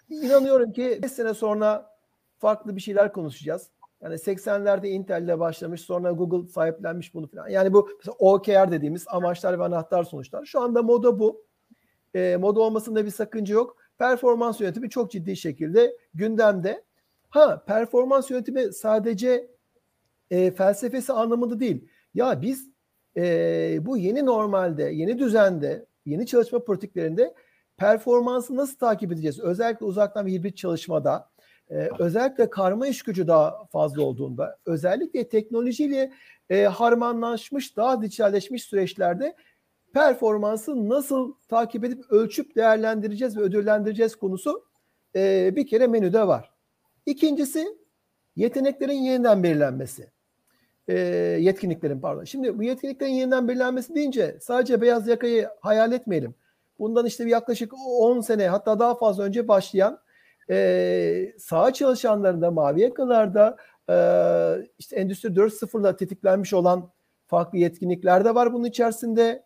[0.09, 1.97] İnanıyorum ki 5 sene sonra
[2.37, 3.69] farklı bir şeyler konuşacağız.
[4.01, 7.49] Yani 80'lerde Intel'le başlamış sonra Google sahiplenmiş bunu falan.
[7.49, 10.45] Yani bu OKR dediğimiz amaçlar ve anahtar sonuçlar.
[10.45, 11.45] Şu anda moda bu.
[12.15, 16.83] E, moda olmasında bir sakınca yok performans yönetimi çok ciddi şekilde gündemde.
[17.29, 19.47] Ha performans yönetimi sadece
[20.31, 21.87] e, felsefesi anlamında değil.
[22.13, 22.69] Ya biz
[23.17, 27.33] e, bu yeni normalde, yeni düzende, yeni çalışma pratiklerinde
[27.77, 29.39] performansı nasıl takip edeceğiz?
[29.39, 31.29] Özellikle uzaktan bir hibrit çalışmada,
[31.69, 36.11] e, özellikle karma iş gücü daha fazla olduğunda, özellikle teknolojiyle
[36.49, 39.35] e, harmanlaşmış, daha dijitalleşmiş süreçlerde
[39.95, 44.65] performansı nasıl takip edip ölçüp değerlendireceğiz ve ödüllendireceğiz konusu
[45.15, 46.51] e, bir kere menüde var.
[47.05, 47.67] İkincisi
[48.35, 50.11] yeteneklerin yeniden belirlenmesi.
[50.87, 50.93] E,
[51.39, 52.23] yetkinliklerin pardon.
[52.23, 56.35] Şimdi bu yetkinliklerin yeniden belirlenmesi deyince sadece beyaz yakayı hayal etmeyelim.
[56.79, 59.99] Bundan işte yaklaşık 10 sene hatta daha fazla önce başlayan
[60.49, 63.57] e, saha çalışanlarında, mavi yakalarda
[63.89, 63.95] e,
[64.77, 66.91] işte Endüstri 4.0'la tetiklenmiş olan
[67.27, 69.44] farklı yetkinlikler de var bunun içerisinde.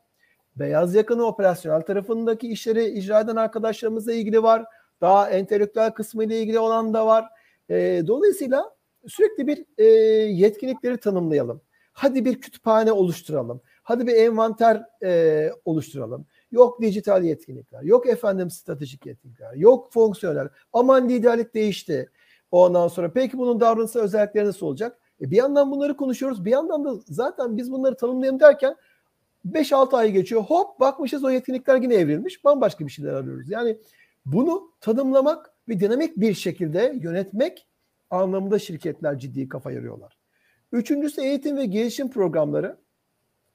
[0.59, 4.65] Beyaz yakanın operasyonel tarafındaki işleri icra eden arkadaşlarımızla ilgili var.
[5.01, 7.25] Daha entelektüel kısmı ile ilgili olan da var.
[7.69, 8.75] E, dolayısıyla
[9.07, 11.61] sürekli bir e, yetkinlikleri tanımlayalım.
[11.93, 13.61] Hadi bir kütüphane oluşturalım.
[13.83, 16.25] Hadi bir envanter e, oluşturalım.
[16.51, 20.49] Yok dijital yetkinlikler, yok efendim stratejik yetkinlikler, yok fonksiyonel.
[20.73, 22.09] Aman liderlik değişti.
[22.51, 24.99] Ondan sonra peki bunun davranışsal özellikleri nasıl olacak?
[25.21, 26.45] E bir yandan bunları konuşuyoruz.
[26.45, 28.75] Bir yandan da zaten biz bunları tanımlayalım derken
[29.45, 30.41] 5-6 ay geçiyor.
[30.41, 32.43] Hop bakmışız o yetkinlikler yine evrilmiş.
[32.43, 33.49] Bambaşka bir şeyler arıyoruz.
[33.49, 33.77] Yani
[34.25, 37.67] bunu tanımlamak ve dinamik bir şekilde yönetmek
[38.09, 40.17] anlamında şirketler ciddi kafa yarıyorlar.
[40.71, 42.77] Üçüncüsü eğitim ve gelişim programları.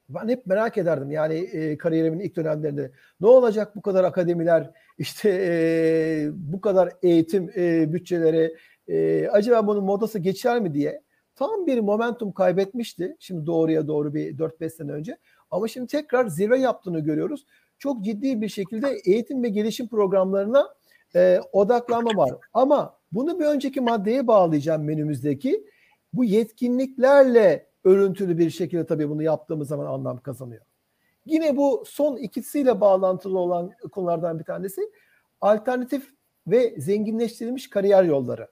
[0.08, 5.30] Ben hep merak ederdim yani e, kariyerimin ilk dönemlerinde ne olacak bu kadar akademiler işte
[5.42, 8.56] e, bu kadar eğitim e, bütçeleri
[8.88, 11.02] e, acaba bunun modası geçer mi diye
[11.36, 13.16] tam bir momentum kaybetmişti.
[13.18, 15.18] Şimdi doğruya doğru bir 4-5 sene önce
[15.54, 17.46] ama şimdi tekrar zirve yaptığını görüyoruz.
[17.78, 20.74] Çok ciddi bir şekilde eğitim ve gelişim programlarına
[21.14, 22.30] e, odaklanma var.
[22.52, 25.64] Ama bunu bir önceki maddeye bağlayacağım menümüzdeki.
[26.12, 30.62] Bu yetkinliklerle örüntülü bir şekilde tabii bunu yaptığımız zaman anlam kazanıyor.
[31.26, 34.90] Yine bu son ikisiyle bağlantılı olan konulardan bir tanesi
[35.40, 36.14] alternatif
[36.46, 38.48] ve zenginleştirilmiş kariyer yolları.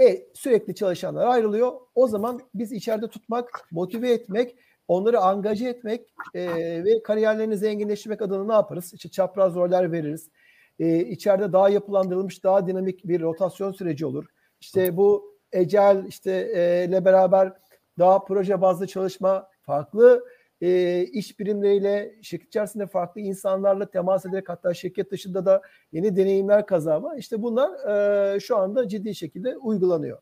[0.00, 1.72] E sürekli çalışanlar ayrılıyor.
[1.94, 4.56] O zaman biz içeride tutmak, motive etmek,
[4.88, 6.44] onları angaje etmek e,
[6.84, 8.92] ve kariyerlerini zenginleştirmek adına ne yaparız?
[8.94, 10.30] İşte çapraz roller veririz.
[10.78, 14.26] E, içeride daha yapılandırılmış, daha dinamik bir rotasyon süreci olur.
[14.60, 17.52] İşte bu ecel işte e, ile beraber
[17.98, 20.24] daha proje bazlı çalışma, farklı
[20.60, 26.66] e, iş birimleriyle, şirket içerisinde farklı insanlarla temas ederek hatta şirket dışında da yeni deneyimler
[26.66, 27.16] kazanma.
[27.16, 27.88] İşte bunlar
[28.34, 30.18] e, şu anda ciddi şekilde uygulanıyor.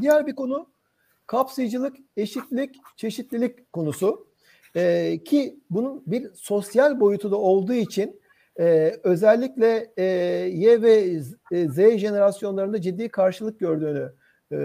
[0.00, 0.73] Diğer bir konu
[1.26, 4.26] kapsayıcılık, eşitlik, çeşitlilik konusu.
[4.76, 8.20] E, ki bunun bir sosyal boyutu da olduğu için
[8.60, 10.04] e, özellikle e,
[10.52, 14.12] Y ve Z jenerasyonlarında ciddi karşılık gördüğünü
[14.52, 14.56] e,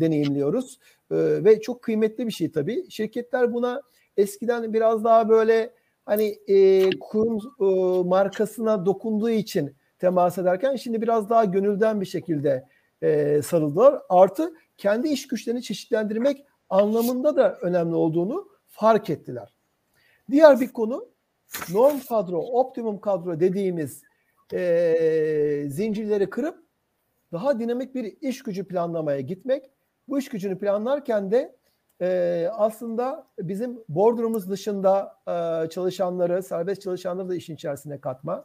[0.00, 0.78] deneyimliyoruz.
[1.10, 2.90] E, ve çok kıymetli bir şey tabii.
[2.90, 3.82] Şirketler buna
[4.16, 5.70] eskiden biraz daha böyle
[6.06, 7.64] hani e, kurum e,
[8.08, 12.64] markasına dokunduğu için temas ederken şimdi biraz daha gönülden bir şekilde
[13.02, 14.02] e, sarıldılar.
[14.08, 19.54] Artı kendi iş güçlerini çeşitlendirmek anlamında da önemli olduğunu fark ettiler.
[20.30, 21.08] Diğer bir konu
[21.70, 24.02] norm kadro, optimum kadro dediğimiz
[24.52, 26.64] e, zincirleri kırıp
[27.32, 29.70] daha dinamik bir iş gücü planlamaya gitmek.
[30.08, 31.56] Bu iş gücünü planlarken de
[32.00, 38.44] e, aslında bizim boardroom'umuz dışında e, çalışanları, serbest çalışanları da işin içerisine katma.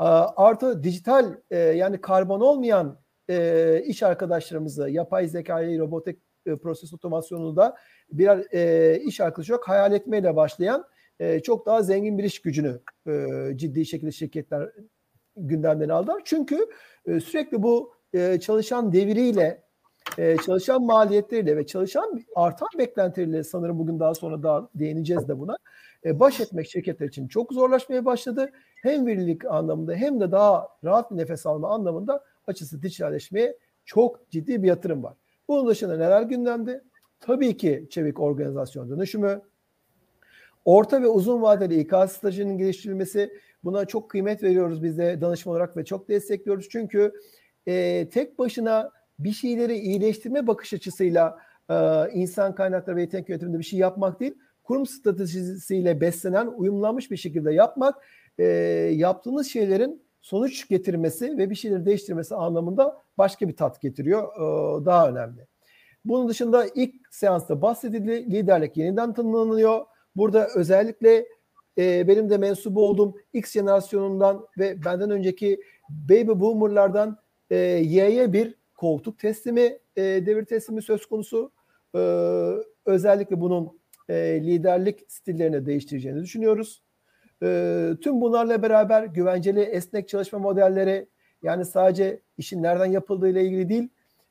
[0.00, 0.04] E,
[0.36, 2.96] artı dijital e, yani karbon olmayan
[3.30, 7.76] e, iş arkadaşlarımızı yapay zekayı, robotik e, proses otomasyonu da
[8.12, 10.84] birer e, iş arkadaşı yok hayal etmeyle başlayan
[11.20, 14.70] e, çok daha zengin bir iş gücünü e, ciddi şekilde şirketler
[15.36, 16.22] gündemden aldılar.
[16.24, 16.66] Çünkü
[17.06, 19.62] e, sürekli bu e, çalışan deviriyle,
[20.18, 25.56] e, çalışan maliyetleriyle ve çalışan artan beklentileriyle sanırım bugün daha sonra daha değineceğiz de buna.
[26.04, 28.50] E, baş etmek şirketler için çok zorlaşmaya başladı.
[28.82, 34.62] Hem verilik anlamında hem de daha rahat bir nefes alma anlamında açısı dijitalleşmeye çok ciddi
[34.62, 35.14] bir yatırım var.
[35.48, 36.82] Bunun dışında neler gündemde?
[37.20, 39.40] Tabii ki çevik organizasyon dönüşümü,
[40.64, 43.30] orta ve uzun vadeli İK stajının geliştirilmesi
[43.64, 46.68] buna çok kıymet veriyoruz biz de danışman olarak ve çok destekliyoruz.
[46.70, 47.12] Çünkü
[47.66, 51.38] e, tek başına bir şeyleri iyileştirme bakış açısıyla
[51.70, 51.74] e,
[52.12, 57.52] insan kaynakları ve yetenek yönetiminde bir şey yapmak değil, kurum stratejisiyle beslenen, uyumlanmış bir şekilde
[57.52, 57.94] yapmak,
[58.38, 58.44] e,
[58.94, 64.22] yaptığınız şeylerin sonuç getirmesi ve bir şeyleri değiştirmesi anlamında başka bir tat getiriyor.
[64.22, 65.46] E, daha önemli.
[66.04, 68.30] Bunun dışında ilk seansta bahsedildi.
[68.32, 69.80] Liderlik yeniden tanımlanıyor.
[70.16, 71.26] Burada özellikle
[71.78, 77.18] e, benim de mensubu olduğum X jenerasyonundan ve benden önceki baby boomerlardan
[77.50, 81.52] e, Y'ye bir koltuk teslimi, devir teslimi söz konusu.
[82.86, 86.82] Özellikle bunun liderlik stillerini değiştireceğini düşünüyoruz.
[87.42, 91.08] E, tüm bunlarla beraber güvenceli esnek çalışma modelleri
[91.42, 93.88] yani sadece işin nereden yapıldığı ile ilgili değil,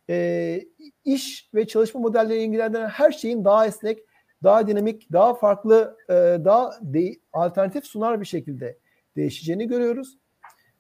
[0.10, 0.62] e,
[1.06, 4.00] iş ve çalışma modelleri ilgilendiren her şeyin daha esnek,
[4.44, 6.14] daha dinamik, daha farklı, e,
[6.46, 8.78] daha de, alternatif sunar bir şekilde
[9.16, 10.18] değişeceğini görüyoruz.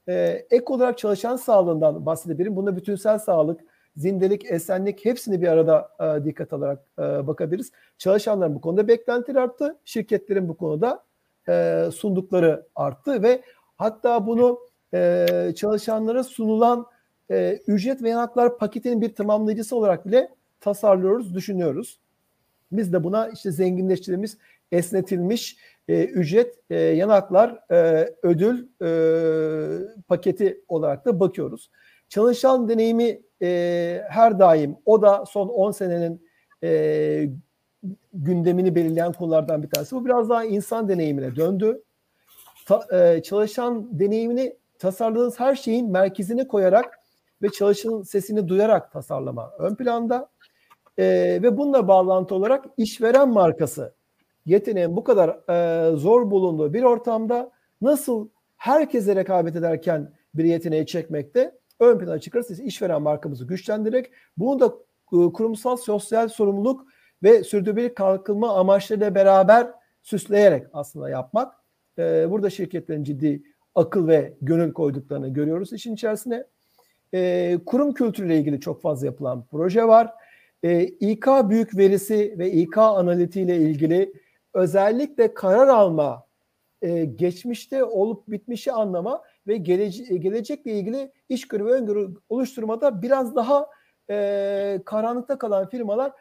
[0.09, 2.55] E, ek olarak çalışan sağlığından bahsedebilirim.
[2.55, 3.61] Bunda bütünsel sağlık,
[3.97, 7.71] zindelik, esenlik hepsini bir arada e, dikkat alarak e, bakabiliriz.
[7.97, 9.77] Çalışanların bu konuda beklentileri arttı.
[9.85, 11.03] Şirketlerin bu konuda
[11.49, 13.41] e, sundukları arttı ve
[13.77, 14.59] hatta bunu
[14.93, 16.85] e, çalışanlara sunulan
[17.31, 20.29] e, ücret ve yanaklar paketinin bir tamamlayıcısı olarak bile
[20.59, 21.99] tasarlıyoruz, düşünüyoruz.
[22.71, 24.31] Biz de buna işte zenginleştirilmiş,
[24.71, 28.89] esnetilmiş e, ücret, e, yanaklar, e, ödül e,
[30.07, 31.71] paketi olarak da bakıyoruz.
[32.09, 36.27] Çalışan deneyimi e, her daim, o da son 10 senenin
[36.63, 37.29] e,
[38.13, 39.95] gündemini belirleyen konulardan bir tanesi.
[39.95, 41.81] Bu biraz daha insan deneyimine döndü.
[42.65, 46.99] Ta, e, çalışan deneyimini tasarladığınız her şeyin merkezine koyarak
[47.41, 50.29] ve çalışanın sesini duyarak tasarlama ön planda.
[50.97, 51.05] E,
[51.43, 53.93] ve bununla bağlantı olarak işveren markası
[54.45, 61.57] yeteneğin bu kadar e, zor bulunduğu bir ortamda nasıl herkese rekabet ederken bir yeteneği çekmekte
[61.79, 62.59] ön plana çıkarız.
[62.59, 64.65] işveren markamızı güçlendirerek bunu da
[65.13, 66.87] e, kurumsal sosyal sorumluluk
[67.23, 69.67] ve sürdürülebilir kalkınma amaçlarıyla beraber
[70.03, 71.53] süsleyerek aslında yapmak.
[71.99, 73.43] E, burada şirketlerin ciddi
[73.75, 76.43] akıl ve gönül koyduklarını görüyoruz işin içerisine.
[77.13, 80.13] E, kurum kültürüyle ilgili çok fazla yapılan proje var.
[80.63, 84.13] E, İK büyük verisi ve İK analitiğiyle ilgili
[84.53, 86.25] özellikle karar alma,
[86.81, 93.67] e, geçmişte olup bitmişi anlama ve gelece- gelecekle ilgili işgörü ve öngörü oluşturmada biraz daha
[94.09, 96.11] e, karanlıkta kalan firmalar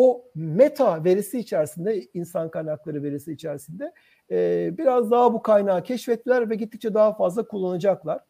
[0.00, 3.92] o meta verisi içerisinde, insan kaynakları verisi içerisinde
[4.30, 8.20] e, biraz daha bu kaynağı keşfettiler ve gittikçe daha fazla kullanacaklar.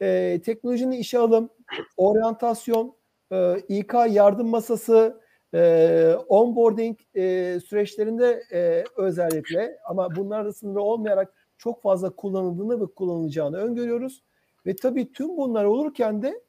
[0.00, 1.50] E, teknolojinin işe alım,
[1.96, 2.94] oryantasyon,
[3.32, 5.20] e, İK yardım masası,
[5.54, 12.86] e, onboarding e, süreçlerinde e, özellikle ama bunlar da sınırlı olmayarak çok fazla kullanıldığını ve
[12.86, 14.22] kullanılacağını öngörüyoruz.
[14.66, 16.40] Ve tabii tüm bunlar olurken de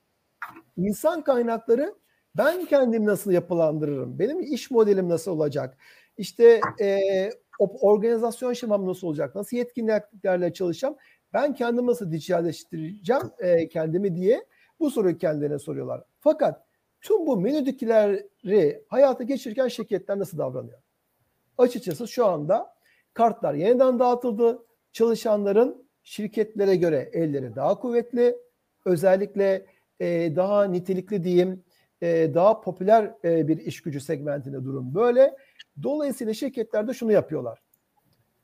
[0.78, 1.96] insan kaynakları
[2.38, 4.20] ben kendimi nasıl yapılandırırım?
[4.20, 5.78] Benim iş modelim nasıl olacak?
[6.18, 7.30] İşte e,
[7.60, 9.36] organizasyon şemam nasıl olacak?
[9.36, 10.96] Nasıl yetkinliklerle çalışacağım?
[11.34, 14.46] Ben kendimi nasıl dijitalleştireceğim e, kendimi diye
[14.80, 16.04] bu soruyu kendilerine soruyorlar.
[16.20, 16.66] Fakat
[17.02, 20.80] tüm bu menüdükileri hayata geçirirken şirketler nasıl davranıyor?
[21.58, 22.76] Açıkçası şu anda
[23.14, 24.66] kartlar yeniden dağıtıldı.
[24.92, 28.36] Çalışanların şirketlere göre elleri daha kuvvetli.
[28.86, 29.66] Özellikle
[30.00, 31.64] e, daha nitelikli diyeyim,
[32.04, 35.36] e, daha popüler e, bir iş gücü segmentinde durum böyle.
[35.84, 37.60] Dolayısıyla şirketler de şunu yapıyorlar.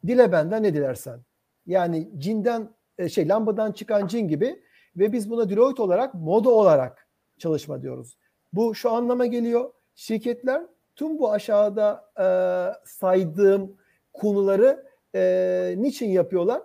[0.07, 1.19] Dile benden ne dilersen.
[1.65, 4.63] Yani cinden e, şey lambadan çıkan cin gibi
[4.97, 7.07] ve biz buna Deloitte olarak moda olarak
[7.37, 8.17] çalışma diyoruz.
[8.53, 9.73] Bu şu anlama geliyor.
[9.95, 10.63] Şirketler
[10.95, 12.11] tüm bu aşağıda
[12.85, 13.77] saydığım
[14.13, 14.85] konuları
[15.81, 16.61] niçin yapıyorlar?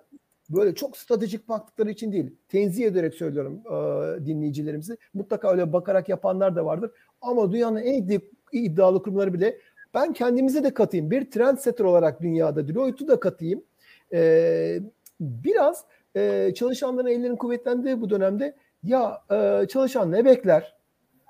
[0.51, 2.37] Böyle çok stratejik baktıkları için değil.
[2.49, 4.97] Tenzih ederek söylüyorum e, dinleyicilerimizi.
[5.15, 6.91] Mutlaka öyle bakarak yapanlar da vardır.
[7.21, 8.21] Ama dünyanın en
[8.53, 9.59] iddialı kurumları bile
[9.95, 11.11] ben kendimize de katayım.
[11.11, 13.65] Bir trend setter olarak dünyada Deloitte'u da katayım.
[14.13, 14.81] E,
[15.21, 15.85] biraz
[16.17, 20.77] e, çalışanların ellerinin kuvvetlendiği bu dönemde ya e, çalışan ne bekler?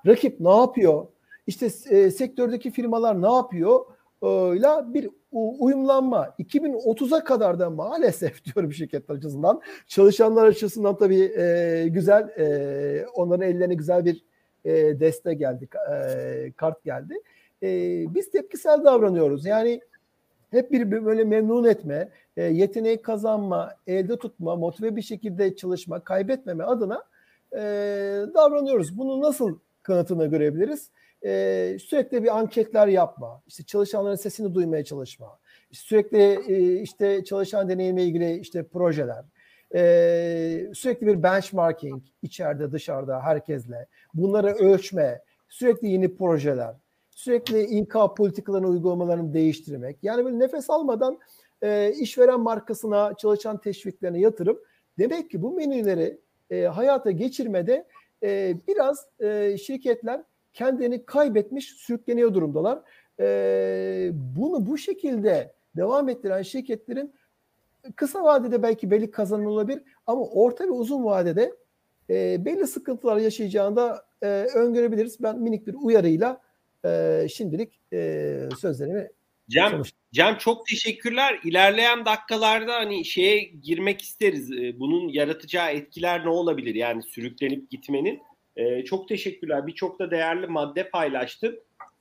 [0.05, 1.07] Rakip ne yapıyor?
[1.47, 3.85] İşte e, sektördeki firmalar ne yapıyor?
[4.55, 6.35] İle bir uyumlanma.
[6.39, 9.61] 2030'a kadar da maalesef diyorum şirketler açısından.
[9.87, 14.25] Çalışanlar açısından tabii e, güzel e, onların ellerine güzel bir
[14.65, 17.13] e, deste geldi e, kart geldi.
[17.63, 17.67] E,
[18.15, 19.45] biz tepkisel davranıyoruz.
[19.45, 19.81] Yani
[20.51, 26.63] hep bir böyle memnun etme e, yeteneği kazanma elde tutma motive bir şekilde çalışma kaybetmeme
[26.63, 27.03] adına
[27.53, 27.59] e,
[28.33, 28.97] davranıyoruz.
[28.97, 30.89] Bunu nasıl kanıtını görebiliriz.
[31.25, 35.39] Ee, sürekli bir anketler yapma, işte çalışanların sesini duymaya çalışma,
[35.71, 39.25] sürekli e, işte çalışan deneyimle ilgili işte projeler,
[39.75, 46.75] e, sürekli bir benchmarking içeride dışarıda herkesle, bunları ölçme, sürekli yeni projeler,
[47.11, 49.97] sürekli İK politikalarını uygulamalarını değiştirmek.
[50.03, 51.19] Yani böyle nefes almadan
[51.61, 54.59] e, işveren markasına çalışan teşviklerine yatırım.
[54.99, 56.17] Demek ki bu menüleri
[56.49, 57.87] e, hayata geçirmede
[58.23, 60.23] e, biraz e, şirketler
[60.55, 62.79] kendini kaybetmiş, sürükleniyor durumdalar.
[63.19, 67.13] E, bunu bu şekilde devam ettiren şirketlerin
[67.95, 71.53] kısa vadede belki belli kazanım olabilir ama orta ve uzun vadede
[72.09, 75.23] e, belli sıkıntılar yaşayacağını da e, öngörebiliriz.
[75.23, 76.41] Ben minik bir uyarıyla
[76.85, 79.09] e, şimdilik e, sözlerimi
[79.49, 79.81] Cem,
[80.11, 81.39] Cem çok teşekkürler.
[81.43, 84.51] İlerleyen dakikalarda hani şeye girmek isteriz.
[84.51, 86.75] Ee, bunun yaratacağı etkiler ne olabilir?
[86.75, 88.21] Yani sürüklenip gitmenin.
[88.57, 89.67] Ee, çok teşekkürler.
[89.67, 91.59] Birçok da değerli madde paylaştın.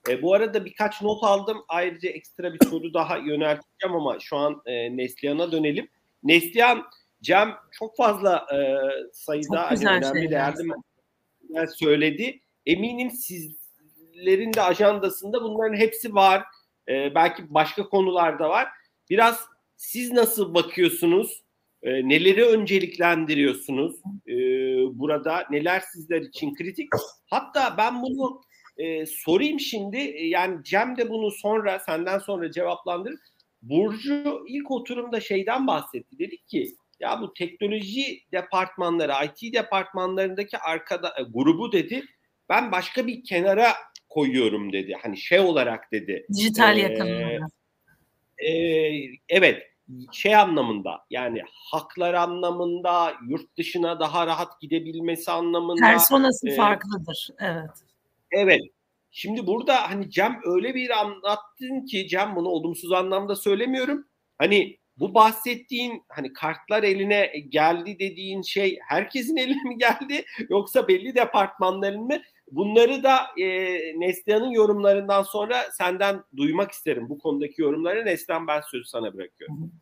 [0.09, 1.65] Ee, bu arada birkaç not aldım.
[1.69, 5.89] Ayrıca ekstra bir soru daha yönelteceğim ama şu an e, Neslihan'a dönelim.
[6.23, 6.85] Neslihan,
[7.23, 8.59] Cem çok fazla e,
[9.13, 10.73] sayıda hani önemli değerli
[11.77, 12.41] söyledi.
[12.67, 16.45] Eminim sizlerin de ajandasında bunların hepsi var
[16.89, 18.69] e, belki başka konularda var.
[19.11, 19.47] Biraz
[19.77, 21.44] siz nasıl bakıyorsunuz?
[21.85, 23.97] E, neleri önceliklendiriyorsunuz
[24.29, 24.35] e,
[24.99, 25.45] burada?
[25.51, 26.89] Neler sizler için kritik?
[27.27, 28.41] Hatta ben bunu
[28.77, 30.17] e, sorayım şimdi.
[30.21, 33.19] Yani Cem de bunu sonra senden sonra cevaplandırır.
[33.63, 36.19] Burcu ilk oturumda şeyden bahsetti.
[36.19, 42.05] Dedik ki ya bu teknoloji departmanları, IT departmanlarındaki arkada e, grubu dedi.
[42.49, 43.73] Ben başka bir kenara
[44.09, 44.97] koyuyorum dedi.
[45.03, 46.27] Hani şey olarak dedi.
[46.35, 47.39] Dijital ee, yakınlığı.
[48.39, 48.51] E,
[49.29, 49.74] evet
[50.13, 55.87] şey anlamında yani haklar anlamında yurt dışına daha rahat gidebilmesi anlamında.
[55.87, 57.29] Personası e, farklıdır.
[57.39, 57.71] Evet.
[58.31, 58.61] Evet.
[59.11, 64.07] Şimdi burada hani Cem öyle bir anlattın ki Cem bunu olumsuz anlamda söylemiyorum.
[64.39, 71.15] Hani bu bahsettiğin hani kartlar eline geldi dediğin şey herkesin eline mi geldi yoksa belli
[71.15, 72.19] departmanların mı?
[72.51, 73.47] Bunları da e,
[74.01, 78.07] Neslihan'ın yorumlarından sonra senden duymak isterim bu konudaki yorumları.
[78.07, 79.73] Neslihan ben sözü sana bırakıyorum.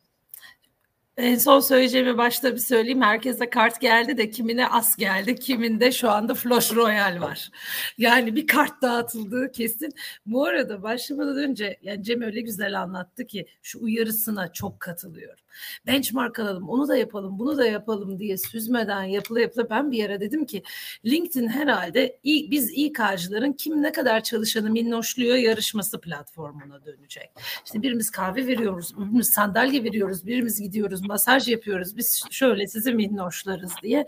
[1.17, 3.01] En son söyleyeceğimi başta bir söyleyeyim.
[3.01, 7.49] Herkese kart geldi de kimine as geldi, kiminde şu anda Flush Royal var.
[7.97, 9.93] Yani bir kart dağıtıldığı kesin.
[10.25, 15.42] Bu arada başlamadan önce yani Cem öyle güzel anlattı ki şu uyarısına çok katılıyorum.
[15.87, 20.19] Benchmark alalım, onu da yapalım, bunu da yapalım diye süzmeden yapıla yapıla ben bir yere
[20.19, 20.63] dedim ki
[21.05, 27.29] LinkedIn herhalde biz İK'cıların kim ne kadar çalışanı minnoşluyor yarışması platformuna dönecek.
[27.65, 33.71] İşte birimiz kahve veriyoruz, birimiz sandalye veriyoruz, birimiz gidiyoruz masaj yapıyoruz biz şöyle sizi minnoşlarız
[33.83, 34.05] diye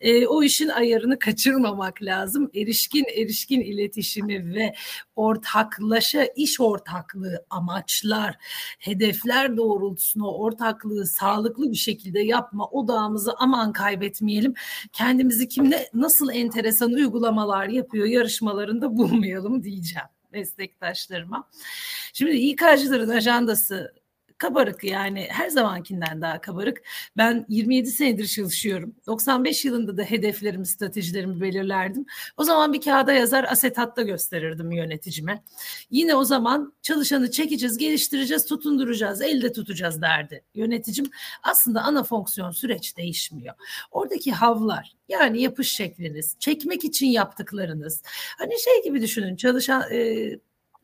[0.00, 2.50] e, o işin ayarını kaçırmamak lazım.
[2.54, 4.74] Erişkin erişkin iletişimi ve
[5.16, 8.36] ortaklaşa iş ortaklığı amaçlar,
[8.78, 14.54] hedefler doğrultusunda ortaklığı sağlıklı bir şekilde yapma odağımızı aman kaybetmeyelim.
[14.92, 21.48] Kendimizi kimle nasıl enteresan uygulamalar yapıyor yarışmalarında bulmayalım diyeceğim meslektaşlarıma.
[22.12, 23.92] Şimdi İK'cıların ajandası
[24.38, 26.82] kabarık yani her zamankinden daha kabarık.
[27.16, 28.94] Ben 27 senedir çalışıyorum.
[29.06, 32.06] 95 yılında da hedeflerimi, stratejilerimi belirlerdim.
[32.36, 35.42] O zaman bir kağıda yazar asetatta gösterirdim yöneticime.
[35.90, 41.10] Yine o zaman çalışanı çekeceğiz, geliştireceğiz, tutunduracağız, elde tutacağız derdi yöneticim.
[41.42, 43.54] Aslında ana fonksiyon süreç değişmiyor.
[43.90, 48.02] Oradaki havlar yani yapış şekliniz, çekmek için yaptıklarınız.
[48.38, 50.30] Hani şey gibi düşünün çalışan e,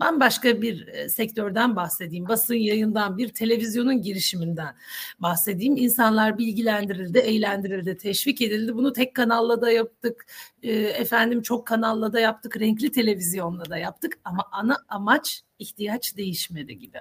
[0.00, 2.28] bambaşka bir e, sektörden bahsedeyim.
[2.28, 4.74] Basın yayından bir televizyonun girişiminden
[5.18, 5.76] bahsedeyim.
[5.76, 8.74] İnsanlar bilgilendirildi, eğlendirildi, teşvik edildi.
[8.74, 10.26] Bunu tek kanalla da yaptık.
[10.62, 12.60] E, efendim çok kanalla da yaptık.
[12.60, 14.18] Renkli televizyonla da yaptık.
[14.24, 16.98] Ama ana amaç ihtiyaç değişmedi gibi.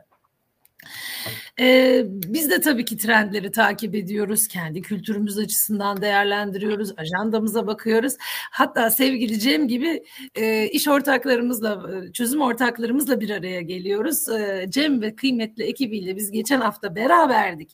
[1.60, 4.48] Ee, biz de tabii ki trendleri takip ediyoruz.
[4.48, 6.94] Kendi kültürümüz açısından değerlendiriyoruz.
[6.98, 8.14] Ajandamıza bakıyoruz.
[8.52, 10.04] Hatta sevgili Cem gibi
[10.36, 14.30] e, iş ortaklarımızla, çözüm ortaklarımızla bir araya geliyoruz.
[14.30, 17.72] E, Cem ve kıymetli ekibiyle biz geçen hafta beraberdik.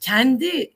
[0.00, 0.75] Kendi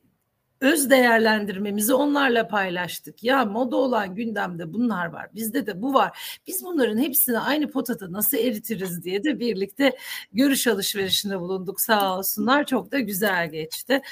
[0.60, 3.24] öz değerlendirmemizi onlarla paylaştık.
[3.24, 5.26] Ya moda olan gündemde bunlar var.
[5.34, 6.40] Bizde de bu var.
[6.46, 9.96] Biz bunların hepsini aynı potada nasıl eritiriz diye de birlikte
[10.32, 11.80] görüş alışverişinde bulunduk.
[11.80, 12.66] Sağ olsunlar.
[12.66, 14.02] Çok da güzel geçti.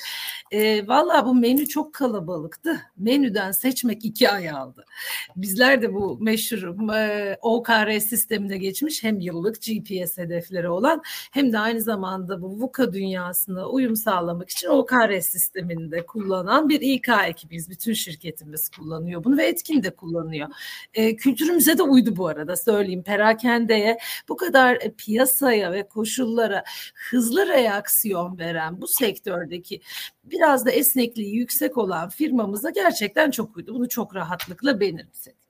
[0.50, 2.80] E, Valla bu menü çok kalabalıktı.
[2.96, 4.84] Menüden seçmek iki ay aldı.
[5.36, 11.58] Bizler de bu meşhur e, OKR sistemine geçmiş hem yıllık GPS hedefleri olan hem de
[11.58, 17.08] aynı zamanda bu VUCA dünyasına uyum sağlamak için OKR sistemini de kullanıyoruz kullanan bir İK
[17.26, 17.70] ekibiyiz.
[17.70, 20.48] Bütün şirketimiz kullanıyor bunu ve Etkin de kullanıyor.
[20.94, 23.02] E, kültürümüze de uydu bu arada söyleyeyim.
[23.02, 26.64] Perakendeye bu kadar e, piyasaya ve koşullara
[26.94, 29.80] hızlı reaksiyon veren bu sektördeki
[30.24, 33.74] biraz da esnekliği yüksek olan firmamıza gerçekten çok uydu.
[33.74, 35.47] Bunu çok rahatlıkla benimsedik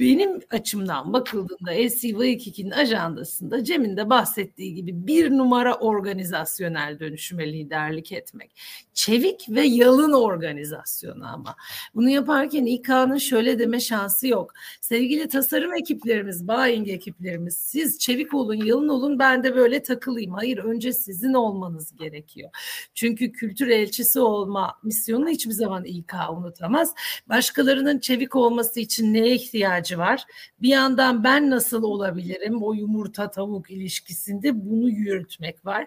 [0.00, 8.50] benim açımdan bakıldığında LCV2'nin ajandasında Cem'in de bahsettiği gibi bir numara organizasyonel dönüşüme liderlik etmek.
[8.94, 11.56] Çevik ve yalın organizasyonu ama.
[11.94, 14.52] Bunu yaparken İK'nın şöyle deme şansı yok.
[14.80, 20.32] Sevgili tasarım ekiplerimiz, buying ekiplerimiz siz çevik olun, yalın olun ben de böyle takılayım.
[20.32, 22.50] Hayır önce sizin olmanız gerekiyor.
[22.94, 26.94] Çünkü kültür elçisi olma misyonunu hiçbir zaman İK unutamaz.
[27.28, 30.24] Başkalarının çevik olması için neye ihtiyacı ihtiyacı var.
[30.62, 35.86] Bir yandan ben nasıl olabilirim o yumurta tavuk ilişkisinde bunu yürütmek var.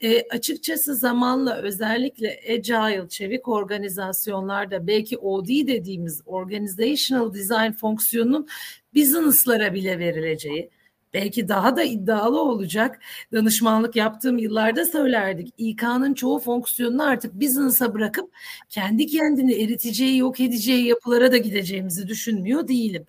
[0.00, 8.48] E, açıkçası zamanla özellikle agile çevik organizasyonlarda belki OD dediğimiz organizational design fonksiyonunun
[8.94, 10.70] business'lara bile verileceği
[11.14, 13.00] belki daha da iddialı olacak.
[13.32, 15.54] Danışmanlık yaptığım yıllarda söylerdik.
[15.58, 18.34] İK'nın çoğu fonksiyonunu artık business'a bırakıp
[18.68, 23.06] kendi kendini eriteceği, yok edeceği yapılara da gideceğimizi düşünmüyor değilim.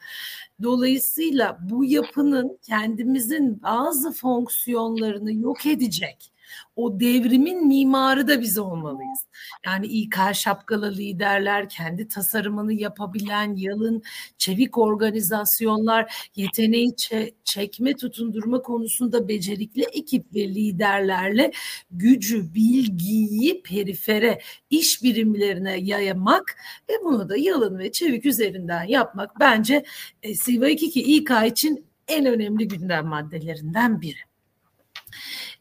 [0.64, 6.33] Dolayısıyla bu yapının kendimizin bazı fonksiyonlarını yok edecek
[6.76, 9.20] O devrimin mimarı da biz olmalıyız.
[9.66, 14.04] Yani İK şapkalı liderler, kendi tasarımını yapabilen, yalın,
[14.38, 21.52] çevik organizasyonlar, yeteneği çe- çekme, tutundurma konusunda becerikli ekip ve liderlerle
[21.92, 26.58] gücü, bilgiyi perifere, iş birimlerine yayamak
[26.90, 29.84] ve bunu da yalın ve çevik üzerinden yapmak bence
[30.24, 34.20] e, Siva 22 İK için en önemli gündem maddelerinden biri.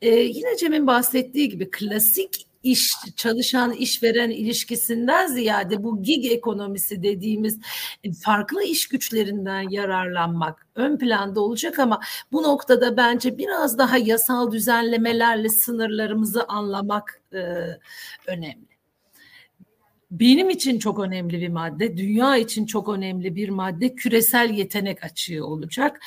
[0.02, 7.58] Ee, yine Cem'in bahsettiği gibi klasik iş çalışan işveren ilişkisinden ziyade bu gig ekonomisi dediğimiz
[8.04, 12.00] e, farklı iş güçlerinden yararlanmak ön planda olacak ama
[12.32, 17.38] bu noktada bence biraz daha yasal düzenlemelerle sınırlarımızı anlamak e,
[18.26, 18.71] önemli
[20.12, 25.46] benim için çok önemli bir madde, dünya için çok önemli bir madde küresel yetenek açığı
[25.46, 26.00] olacak.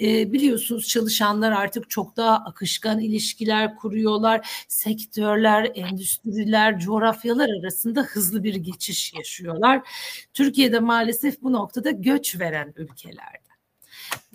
[0.00, 4.64] E, biliyorsunuz çalışanlar artık çok daha akışkan ilişkiler kuruyorlar.
[4.68, 9.88] Sektörler, endüstriler, coğrafyalar arasında hızlı bir geçiş yaşıyorlar.
[10.34, 13.46] Türkiye'de maalesef bu noktada göç veren ülkeler.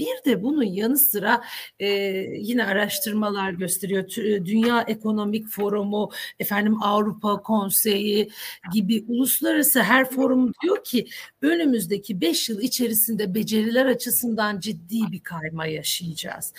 [0.02, 1.42] Bir de bunun yanı sıra
[1.80, 1.88] e,
[2.38, 4.10] yine araştırmalar gösteriyor.
[4.46, 8.30] Dünya Ekonomik Forumu, efendim Avrupa Konseyi
[8.74, 11.06] gibi uluslararası her forum diyor ki
[11.42, 16.54] önümüzdeki 5 yıl içerisinde beceriler açısından ciddi bir kayma yaşayacağız.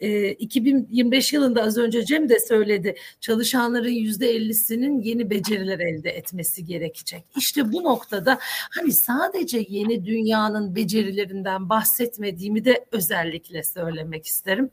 [0.00, 7.24] E, 2025 yılında az önce Cem de söyledi çalışanların %50'sinin yeni beceriler elde etmesi gerekecek.
[7.36, 8.38] İşte bu noktada
[8.70, 14.70] hani sadece yeni dünyanın becerilerinden bahsetmediğimi de özellikle söylemek isterim.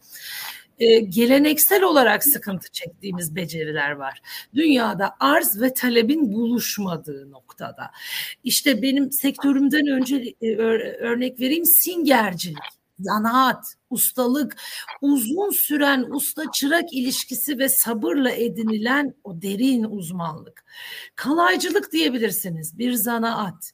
[0.80, 4.22] Ee, geleneksel olarak sıkıntı çektiğimiz beceriler var.
[4.56, 7.92] Dünyada arz ve talebin buluşmadığı noktada.
[8.44, 14.58] İşte benim sektörümden önce e, örnek vereyim singercilik zanaat, ustalık,
[15.02, 20.66] uzun süren usta çırak ilişkisi ve sabırla edinilen o derin uzmanlık.
[21.16, 23.72] Kalaycılık diyebilirsiniz, bir zanaat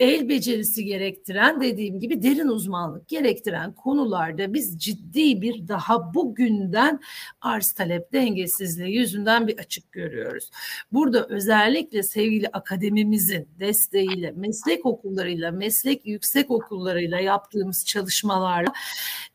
[0.00, 7.00] el becerisi gerektiren dediğim gibi derin uzmanlık gerektiren konularda biz ciddi bir daha bugünden
[7.40, 10.50] arz talep dengesizliği yüzünden bir açık görüyoruz.
[10.92, 18.72] Burada özellikle sevgili akademimizin desteğiyle, meslek okullarıyla, meslek yüksek okullarıyla yaptığımız çalışmalarla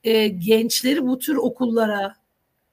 [0.04, 2.21] e, gençleri bu tür okullara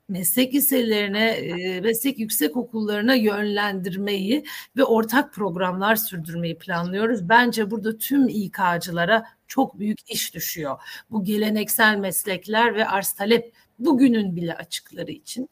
[0.08, 1.40] meslek liselerine,
[1.80, 4.44] meslek yüksek okullarına yönlendirmeyi
[4.76, 7.28] ve ortak programlar sürdürmeyi planlıyoruz.
[7.28, 10.78] Bence burada tüm İK'cılara çok büyük iş düşüyor.
[11.10, 15.48] Bu geleneksel meslekler ve arz talep bugünün bile açıkları için.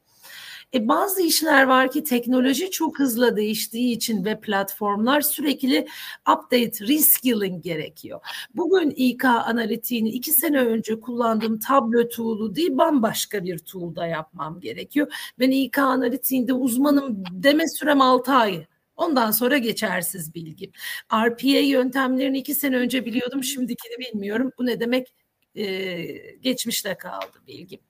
[0.75, 5.87] E bazı işler var ki teknoloji çok hızlı değiştiği için ve platformlar sürekli
[6.23, 8.21] update, reskilling gerekiyor.
[8.55, 15.13] Bugün İK analitiğini iki sene önce kullandığım tablo tool'u değil bambaşka bir tool'da yapmam gerekiyor.
[15.39, 18.67] Ben İK analitiğinde uzmanım deme sürem 6 ay.
[18.97, 20.71] Ondan sonra geçersiz bilgi.
[21.15, 24.51] RPA yöntemlerini iki sene önce biliyordum, şimdikini bilmiyorum.
[24.59, 25.15] Bu ne demek?
[25.57, 27.81] Ee, geçmişte kaldı bilgim.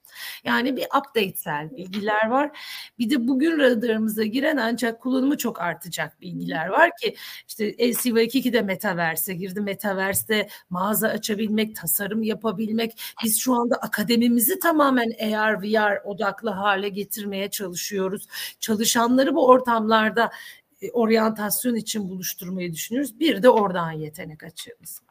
[0.45, 2.59] Yani bir updatesel bilgiler var.
[2.99, 7.17] Bir de bugün radarımıza giren ancak kullanımı çok artacak bilgiler var ki
[7.49, 9.61] işte LCV2 de Metaverse'e girdi.
[9.61, 13.01] Metaverse'de mağaza açabilmek, tasarım yapabilmek.
[13.25, 18.27] Biz şu anda akademimizi tamamen AR, VR odaklı hale getirmeye çalışıyoruz.
[18.61, 20.31] Çalışanları bu ortamlarda
[20.83, 23.21] e, oryantasyon için buluşturmayı düşünüyoruz.
[23.21, 25.06] Bir de oradan yetenek açığımız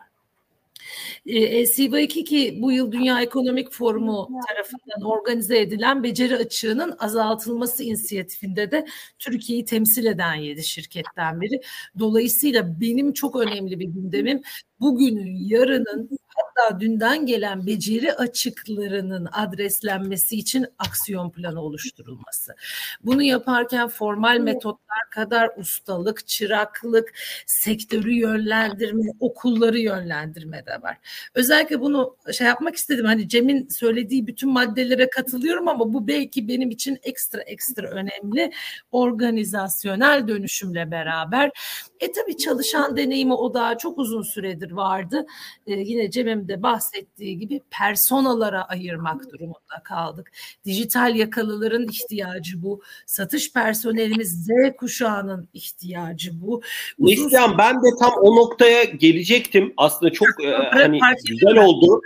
[1.25, 1.33] var.
[1.33, 8.71] E, SIVA2 ki bu yıl Dünya Ekonomik Forumu tarafından organize edilen beceri açığının azaltılması inisiyatifinde
[8.71, 8.85] de
[9.19, 11.61] Türkiye'yi temsil eden yedi şirketten biri.
[11.99, 14.41] Dolayısıyla benim çok önemli bir gündemim
[14.79, 22.55] bugünün, yarının hatta dünden gelen beceri açıklarının adreslenmesi için aksiyon planı oluşturulması.
[23.03, 27.13] Bunu yaparken formal metotlar kadar ustalık, çıraklık,
[27.45, 30.97] sektörü yönlendirme, okulları yönlendirme de var.
[31.35, 33.05] Özellikle bunu şey yapmak istedim.
[33.05, 38.51] Hani Cem'in söylediği bütün maddelere katılıyorum ama bu belki benim için ekstra ekstra önemli.
[38.91, 41.51] Organizasyonel dönüşümle beraber.
[41.99, 45.25] E tabii çalışan deneyimi o daha çok uzun süredir vardı.
[45.67, 50.31] E, yine Cem'in de bahsettiği gibi personalara ayırmak durumunda kaldık.
[50.65, 52.81] Dijital yakalıların ihtiyacı bu.
[53.05, 56.61] Satış personelimiz Z kuşağının ihtiyacı bu.
[56.99, 59.73] Neslihan ben de tam o noktaya gelecektim.
[59.77, 62.01] Aslında çok e, hani güzel oldu.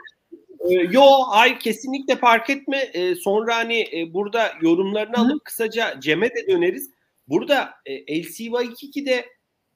[0.59, 2.77] E, yo ay kesinlikle fark etme.
[2.77, 5.21] E, sonra hani e, burada yorumlarını Hı.
[5.21, 6.89] alıp kısaca Cem'e de döneriz.
[7.27, 9.25] Burada e, LCV 2'de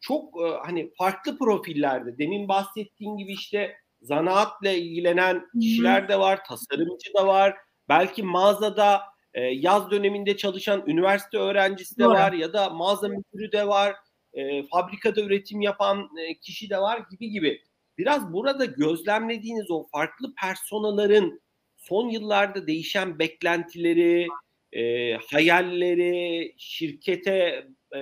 [0.01, 7.13] çok e, hani farklı profillerde demin bahsettiğin gibi işte zanaatla ilgilenen kişiler de var, tasarımcı
[7.17, 7.55] da var.
[7.89, 9.01] Belki mağazada
[9.33, 12.13] e, yaz döneminde çalışan üniversite öğrencisi de Doğru.
[12.13, 13.95] var ya da mağaza müdürü de var,
[14.33, 17.61] e, fabrikada üretim yapan e, kişi de var gibi gibi.
[17.97, 21.41] Biraz burada gözlemlediğiniz o farklı personaların
[21.77, 24.27] son yıllarda değişen beklentileri,
[24.71, 27.99] e, hayalleri, şirkete e,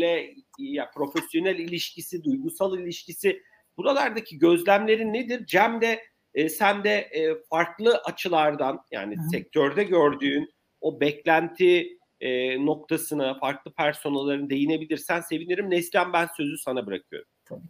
[0.00, 3.42] le ya profesyonel ilişkisi, duygusal ilişkisi
[3.78, 5.46] buralardaki gözlemlerin nedir?
[5.46, 6.02] Cem de
[6.34, 9.20] e, sen de e, farklı açılardan yani Hı.
[9.30, 10.50] sektörde gördüğün
[10.80, 15.70] o beklenti e, noktasına farklı personellerin değinebilirsen sevinirim.
[15.70, 17.28] Neslihan ben sözü sana bırakıyorum.
[17.44, 17.60] Tabii.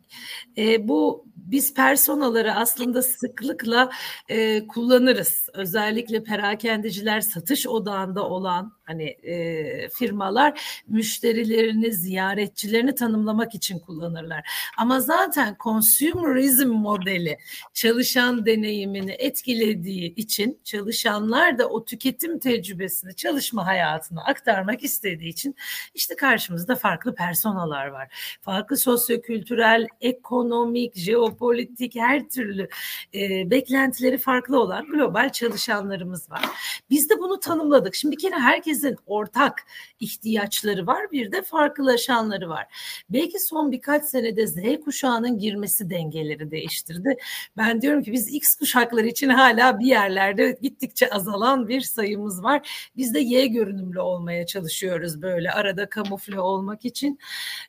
[0.59, 3.91] E, bu biz personaları aslında sıklıkla
[4.29, 5.49] e, kullanırız.
[5.55, 14.49] Özellikle perakendeciler satış odağında olan hani e, firmalar müşterilerini, ziyaretçilerini tanımlamak için kullanırlar.
[14.79, 17.39] Ama zaten consumerism modeli
[17.75, 25.57] çalışan deneyimini etkilediği için çalışanlar da o tüketim tecrübesini çalışma hayatına aktarmak istediği için
[25.95, 28.39] işte karşımızda farklı personalar var.
[28.43, 29.64] Farklı sosyokültürel,
[30.01, 32.69] ekonomik, jeopolitik her türlü
[33.15, 36.45] e, beklentileri farklı olan global çalışanlarımız var.
[36.91, 37.95] Biz de bunu tanımladık.
[37.95, 39.67] Şimdi bir kere herkes herkesin ortak
[40.01, 42.67] ihtiyaçları var bir de farklılaşanları var.
[43.11, 47.17] Belki son birkaç senede Z kuşağının girmesi dengeleri değiştirdi.
[47.57, 52.91] Ben diyorum ki biz X kuşakları için hala bir yerlerde gittikçe azalan bir sayımız var.
[52.97, 57.19] Biz de Y görünümlü olmaya çalışıyoruz böyle arada kamufle olmak için.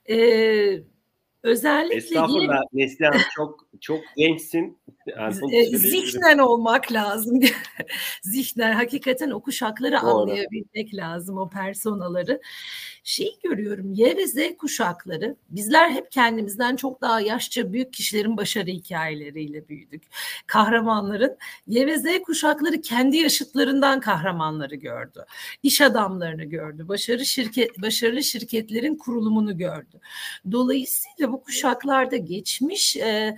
[0.10, 0.80] Ee,
[1.46, 4.78] Özellikle Estağfurullah Neslihan çok çok gençsin.
[5.18, 7.40] Yani e, zihnen olmak lazım.
[8.22, 10.22] zihnen hakikaten o kuşakları Doğru.
[10.22, 12.42] anlayabilmek lazım o personaları.
[13.04, 18.68] Şey görüyorum Y ve Z kuşakları bizler hep kendimizden çok daha yaşça büyük kişilerin başarı
[18.68, 20.04] hikayeleriyle büyüdük.
[20.48, 21.38] Kahramanların
[21.68, 25.26] Y ve Z kuşakları kendi yaşıtlarından kahramanları gördü.
[25.64, 26.88] İş adamlarını gördü.
[26.88, 30.00] Başarı şirket başarılı şirketlerin kurulumunu gördü.
[30.52, 33.38] Dolayısıyla bu kuşaklarda geçmiş e,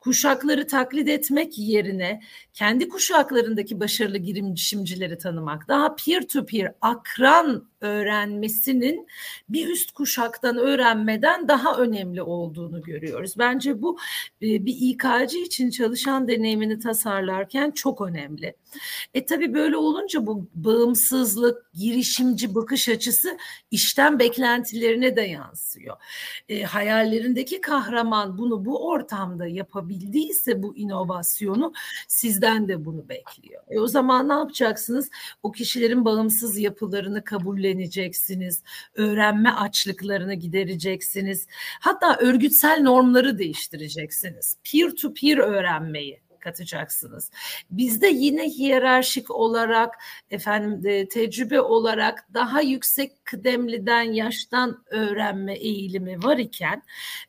[0.00, 2.22] kuşakları taklit etmek yerine
[2.52, 9.06] kendi kuşaklarındaki başarılı girişimcileri tanımak, daha peer to peer akran öğrenmesinin
[9.48, 13.34] bir üst kuşaktan öğrenmeden daha önemli olduğunu görüyoruz.
[13.38, 13.98] Bence bu
[14.42, 18.56] e, bir İK'cı için çalışan deneyimini tasarlarken çok önemli.
[19.14, 23.38] E tabii böyle olunca bu bağımsızlık, girişimci bakış açısı
[23.70, 25.96] işten beklentilerine de yansıyor.
[26.48, 31.72] E, hayallerindeki kahraman bunu bu ortamda yapabildiyse bu inovasyonu
[32.08, 33.62] sizden de bunu bekliyor.
[33.70, 35.10] E o zaman ne yapacaksınız?
[35.42, 37.24] O kişilerin bağımsız yapılarını
[37.74, 38.62] kabulleneceksiniz.
[38.94, 41.46] Öğrenme açlıklarını gidereceksiniz.
[41.80, 44.56] Hatta örgütsel normları değiştireceksiniz.
[44.64, 47.30] Peer to peer öğrenmeyi katacaksınız.
[47.70, 49.94] Bizde yine hiyerarşik olarak
[50.30, 56.82] efendim e, tecrübe olarak daha yüksek kıdemliden yaştan öğrenme eğilimi var iken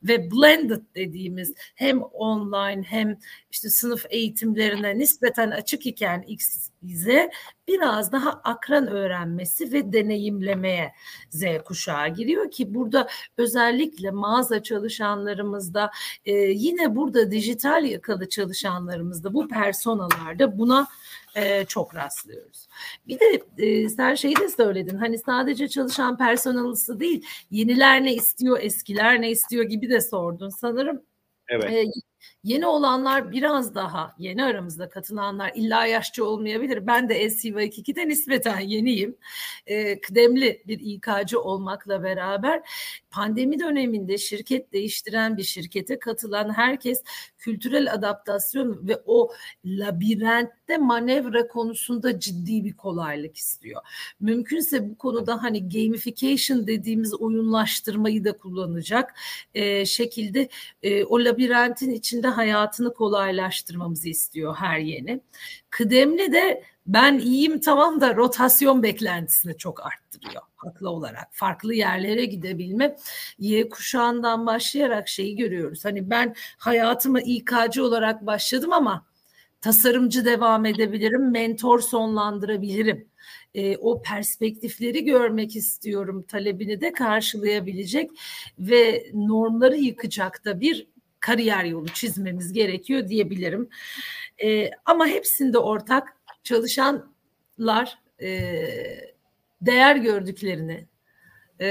[0.03, 3.17] ve blended dediğimiz hem online hem
[3.55, 7.31] işte sınıf eğitimlerine nispeten açık iken X bize
[7.67, 10.91] biraz daha akran öğrenmesi ve deneyimlemeye
[11.29, 15.91] Z kuşağı giriyor ki burada özellikle mağaza çalışanlarımızda
[16.25, 20.87] e, yine burada dijital yakalı çalışanlarımızda bu personalarda buna
[21.35, 22.67] e, çok rastlıyoruz.
[23.07, 28.59] Bir de e, sen şeyi de söyledin hani sadece çalışan personalısı değil yeniler ne istiyor
[28.61, 31.01] eskiler ne istiyor gibi de sordun sanırım.
[31.47, 31.73] Evet.
[31.73, 31.85] E,
[32.45, 36.87] Yeni olanlar biraz daha yeni aramızda katılanlar illa yaşçı olmayabilir.
[36.87, 39.17] Ben de SCV2'de nispeten yeniyim.
[39.67, 42.61] E, kıdemli bir İK'cı olmakla beraber
[43.11, 47.03] pandemi döneminde şirket değiştiren bir şirkete katılan herkes
[47.37, 49.31] kültürel adaptasyon ve o
[49.65, 53.81] labirentte manevra konusunda ciddi bir kolaylık istiyor.
[54.19, 59.15] Mümkünse bu konuda hani gamification dediğimiz oyunlaştırmayı da kullanacak
[59.53, 60.49] e, şekilde
[60.83, 65.21] e, o labirentin içinde hayatını kolaylaştırmamızı istiyor her yeni.
[65.69, 71.27] Kıdemli de ben iyiyim tamam da rotasyon beklentisini çok arttırıyor haklı olarak.
[71.31, 72.95] Farklı yerlere gidebilme.
[73.39, 75.85] Y kuşağından başlayarak şeyi görüyoruz.
[75.85, 79.05] Hani ben hayatıma İK'cı olarak başladım ama
[79.61, 83.07] tasarımcı devam edebilirim, mentor sonlandırabilirim.
[83.55, 88.11] E, o perspektifleri görmek istiyorum talebini de karşılayabilecek
[88.59, 90.94] ve normları yıkacak da bir
[91.25, 93.69] kariyer yolu çizmemiz gerekiyor diyebilirim.
[94.43, 98.29] E, ama hepsinde ortak çalışanlar e,
[99.61, 100.87] değer gördüklerini
[101.59, 101.67] e,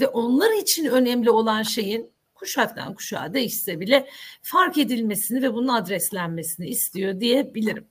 [0.00, 4.06] ve onlar için önemli olan şeyin kuşaktan kuşağa değişse bile
[4.42, 7.86] fark edilmesini ve bunun adreslenmesini istiyor diyebilirim.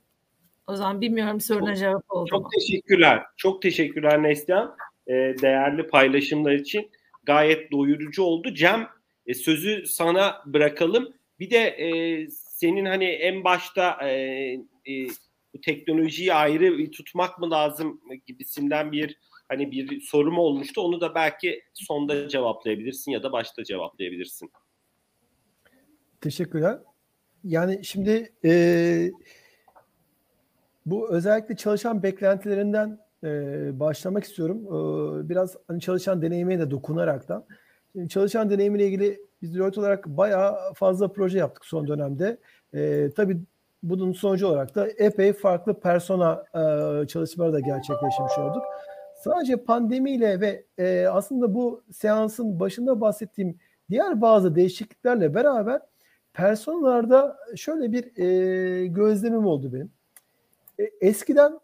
[0.66, 2.48] O zaman bilmiyorum soruna cevap oldu Çok mu?
[2.58, 3.22] teşekkürler.
[3.36, 4.76] Çok teşekkürler Neslihan.
[5.06, 6.90] E, değerli paylaşımlar için
[7.22, 8.54] gayet doyurucu oldu.
[8.54, 8.88] Cem
[9.26, 11.12] e, sözü sana bırakalım.
[11.40, 14.12] Bir de e, senin hani en başta e,
[14.86, 15.08] e,
[15.54, 19.16] bu teknolojiyi ayrı tutmak mı lazım gibisinden bir
[19.48, 20.80] hani bir sorum olmuştu.
[20.80, 24.50] Onu da belki sonda cevaplayabilirsin ya da başta cevaplayabilirsin.
[26.20, 26.78] Teşekkürler.
[27.44, 29.10] Yani şimdi e,
[30.86, 33.28] bu özellikle çalışan beklentilerinden e,
[33.80, 34.66] başlamak istiyorum.
[34.66, 37.46] E, biraz hani çalışan deneyimine de dokunaraktan.
[37.46, 37.60] Şimdi
[38.08, 42.38] çalışan deneyimiyle ilgili biz Deloitte olarak bayağı fazla proje yaptık son dönemde.
[42.74, 43.40] E, tabii
[43.82, 48.62] bunun sonucu olarak da epey farklı persona e, çalışmaları da gerçekleşmiş olduk.
[49.24, 53.58] Sadece pandemiyle ve e, aslında bu seansın başında bahsettiğim
[53.90, 55.80] diğer bazı değişikliklerle beraber
[56.32, 59.90] personalarda şöyle bir e, gözlemim oldu benim.
[60.78, 61.60] E, eskiden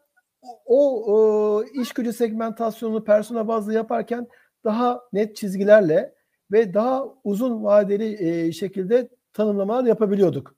[0.66, 4.28] o, o iş gücü segmentasyonunu persona bazlı yaparken
[4.64, 6.14] daha net çizgilerle
[6.52, 10.54] ve daha uzun vadeli e, şekilde tanımlamalar yapabiliyorduk.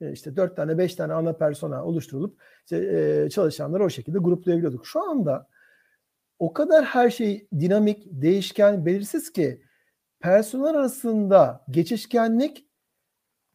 [0.00, 4.86] E, işte dört tane beş tane ana persona oluşturulup işte, e, çalışanları o şekilde gruplayabiliyorduk.
[4.86, 5.48] Şu anda
[6.38, 9.62] o kadar her şey dinamik, değişken, belirsiz ki
[10.20, 12.66] personel arasında geçişkenlik,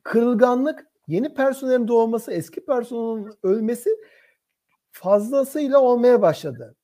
[0.03, 3.89] kırılganlık, yeni personelin doğması, eski personelin ölmesi
[4.91, 6.75] fazlasıyla olmaya başladı.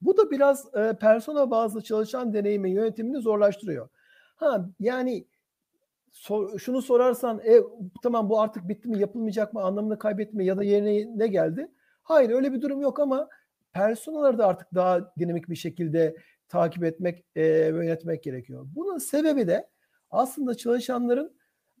[0.00, 3.88] Bu da biraz e, persona bazlı çalışan deneyimi yönetimini zorlaştırıyor.
[4.36, 5.26] Ha yani
[6.12, 7.60] sor, şunu sorarsan e,
[8.02, 11.68] tamam bu artık bitti mi yapılmayacak mı anlamını kaybetme ya da yerine ne geldi?
[12.02, 13.28] Hayır öyle bir durum yok ama
[13.72, 16.16] personaları da artık daha dinamik bir şekilde
[16.48, 17.42] takip etmek e,
[17.74, 18.66] ve yönetmek gerekiyor.
[18.74, 19.68] Bunun sebebi de
[20.10, 21.36] aslında çalışanların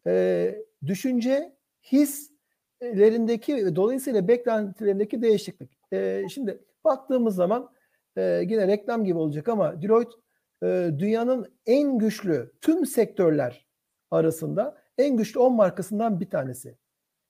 [0.06, 0.54] e,
[0.86, 1.56] düşünce,
[1.92, 5.78] hislerindeki dolayısıyla beklentilerindeki değişiklik.
[5.92, 7.70] E, şimdi baktığımız zaman
[8.16, 10.16] e, yine reklam gibi olacak ama Deloitte
[10.62, 13.66] e, dünyanın en güçlü tüm sektörler
[14.10, 16.78] arasında en güçlü 10 markasından bir tanesi.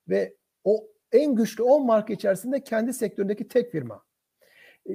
[0.08, 4.02] Ve o en güçlü 10 marka içerisinde kendi sektöründeki tek firma.
[4.90, 4.92] E,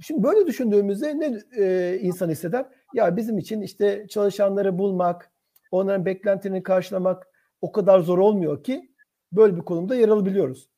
[0.00, 2.66] şimdi böyle düşündüğümüzde ne e, insan hisseder?
[2.94, 5.30] Ya bizim için işte çalışanları bulmak,
[5.70, 7.28] onların beklentilerini karşılamak
[7.60, 8.90] o kadar zor olmuyor ki
[9.32, 10.68] böyle bir konumda yer alabiliyoruz.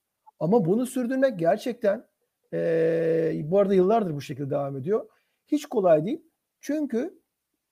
[0.40, 2.06] Ama bunu sürdürmek gerçekten
[2.52, 5.08] e, bu arada yıllardır bu şekilde devam ediyor.
[5.46, 6.29] Hiç kolay değil.
[6.60, 7.20] Çünkü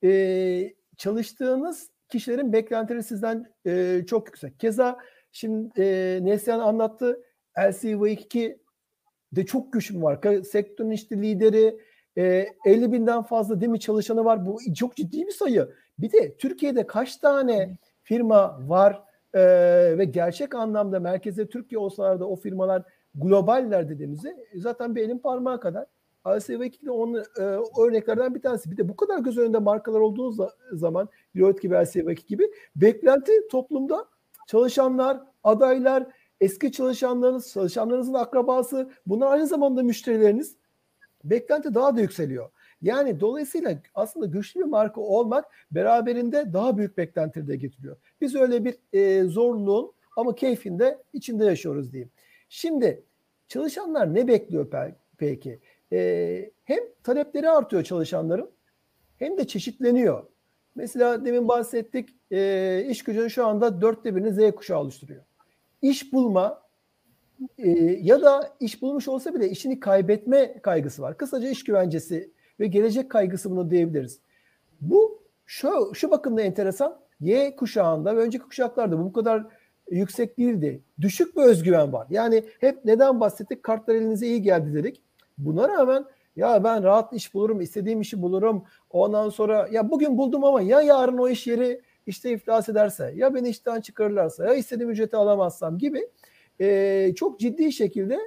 [0.05, 4.61] e, çalıştığınız kişilerin beklentileri sizden e, çok yüksek.
[4.61, 4.99] Keza
[5.33, 7.23] şimdi e, Neslihan anlattı.
[7.57, 8.59] LCV2
[9.33, 10.45] de çok güçlü bir marka.
[10.45, 11.79] Sektörün işte lideri
[12.19, 14.47] e, 50 binden fazla değil mi çalışanı var.
[14.47, 15.69] Bu çok ciddi bir sayı.
[15.99, 19.03] Bir de Türkiye'de kaç tane firma var
[19.35, 19.41] e,
[19.99, 22.83] ve gerçek anlamda merkezde Türkiye olsalar da o firmalar
[23.15, 25.87] globaller dediğimizde zaten bir elin parmağı kadar.
[26.37, 27.43] ASV2 de onun e,
[27.83, 28.71] örneklerden bir tanesi.
[28.71, 34.05] Bir de bu kadar göz önünde markalar olduğu zaman Deloitte gibi ASV2 gibi beklenti toplumda
[34.47, 36.07] çalışanlar, adaylar,
[36.41, 40.57] eski çalışanlarınız, çalışanlarınızın akrabası, bunlar aynı zamanda müşterileriniz.
[41.25, 42.51] Beklenti daha da yükseliyor.
[42.83, 47.97] Yani dolayısıyla aslında güçlü bir marka olmak beraberinde daha büyük beklentileri de getiriyor.
[48.21, 52.11] Biz öyle bir e, zorluğun ama keyfinde içinde yaşıyoruz diyeyim.
[52.49, 53.03] Şimdi
[53.49, 54.71] çalışanlar ne bekliyor
[55.19, 55.61] peki?
[55.93, 58.51] E, hem talepleri artıyor çalışanların
[59.17, 60.27] hem de çeşitleniyor.
[60.75, 65.23] Mesela demin bahsettik e, iş gücünün şu anda dörtte birini Z kuşağı oluşturuyor.
[65.83, 66.63] İş bulma
[67.59, 67.71] e,
[68.03, 71.17] ya da iş bulmuş olsa bile işini kaybetme kaygısı var.
[71.17, 72.31] Kısaca iş güvencesi
[72.61, 74.21] ve gelecek kaygısı bunu diyebiliriz.
[74.81, 77.01] Bu şu, şu bakımda enteresan.
[77.21, 79.47] Y kuşağında ve önceki kuşaklarda bu kadar
[79.91, 80.83] yüksek değildi.
[81.01, 82.07] Düşük bir özgüven var.
[82.11, 83.63] Yani hep neden bahsettik?
[83.63, 85.03] Kartlar elinize iyi geldi dedik.
[85.39, 86.05] Buna rağmen
[86.37, 88.65] ya ben rahat iş bulurum, istediğim işi bulurum.
[88.91, 93.35] Ondan sonra ya bugün buldum ama ya yarın o iş yeri işte iflas ederse, ya
[93.35, 96.09] beni işten çıkarırlarsa, ya istediğim ücreti alamazsam gibi
[96.61, 98.19] e, çok ciddi şekilde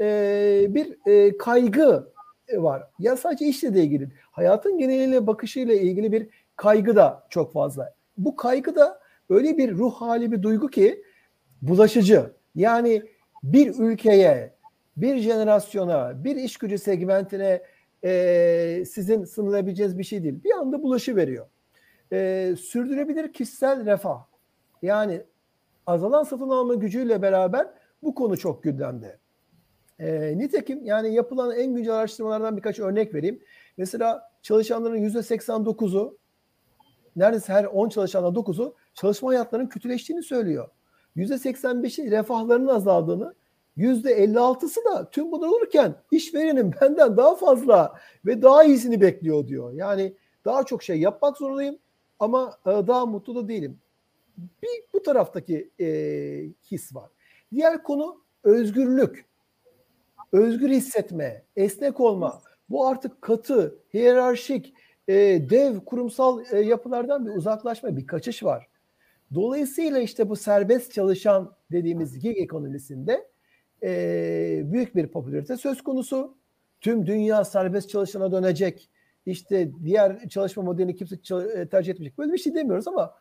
[0.00, 2.12] e, bir e, kaygı
[2.56, 2.82] var.
[2.98, 4.08] Ya sadece işle de ilgili.
[4.30, 7.94] Hayatın geneliyle bakışıyla ilgili bir kaygı da çok fazla.
[8.16, 9.00] Bu kaygı da
[9.30, 11.02] öyle bir ruh hali bir duygu ki
[11.62, 12.30] bulaşıcı.
[12.54, 13.02] Yani
[13.42, 14.54] bir ülkeye,
[14.96, 17.62] bir jenerasyona, bir iş gücü segmentine
[18.04, 20.44] e, sizin sınırabileceğiniz bir şey değil.
[20.44, 21.46] Bir anda bulaşı veriyor.
[22.12, 24.24] E, sürdürebilir kişisel refah.
[24.82, 25.22] Yani
[25.86, 27.66] azalan satın alma gücüyle beraber
[28.02, 29.18] bu konu çok gündemde.
[29.98, 33.42] E, nitekim yani yapılan en güncel araştırmalardan birkaç örnek vereyim.
[33.76, 36.18] Mesela çalışanların %89'u
[37.16, 40.68] neredeyse her 10 çalışandan 9'u çalışma hayatlarının kötüleştiğini söylüyor.
[41.16, 43.34] %85'i refahlarının azaldığını,
[43.78, 49.72] %56'sı da tüm bunlar olurken işverenin benden daha fazla ve daha iyisini bekliyor diyor.
[49.72, 50.14] Yani
[50.44, 51.78] daha çok şey yapmak zorundayım
[52.18, 53.78] ama e, daha mutlu da değilim.
[54.62, 55.86] Bir bu taraftaki e,
[56.70, 57.10] his var.
[57.52, 59.24] Diğer konu özgürlük.
[60.32, 62.40] Özgür hissetme, esnek olma.
[62.70, 64.74] Bu artık katı, hiyerarşik,
[65.08, 65.14] e,
[65.50, 68.68] dev kurumsal e, yapılardan bir uzaklaşma, bir kaçış var.
[69.34, 73.29] Dolayısıyla işte bu serbest çalışan dediğimiz gig ekonomisinde
[73.82, 76.34] e, büyük bir popülarite söz konusu.
[76.80, 78.90] Tüm dünya serbest çalışana dönecek.
[79.26, 81.16] İşte diğer çalışma modelini kimse
[81.70, 82.18] tercih etmeyecek.
[82.18, 83.14] Böyle bir şey demiyoruz ama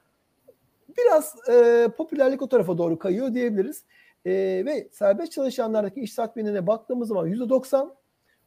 [0.97, 3.83] biraz e, popülerlik o tarafa doğru kayıyor diyebiliriz.
[4.25, 4.31] E,
[4.65, 7.89] ve serbest çalışanlardaki iş tatminine baktığımız zaman %90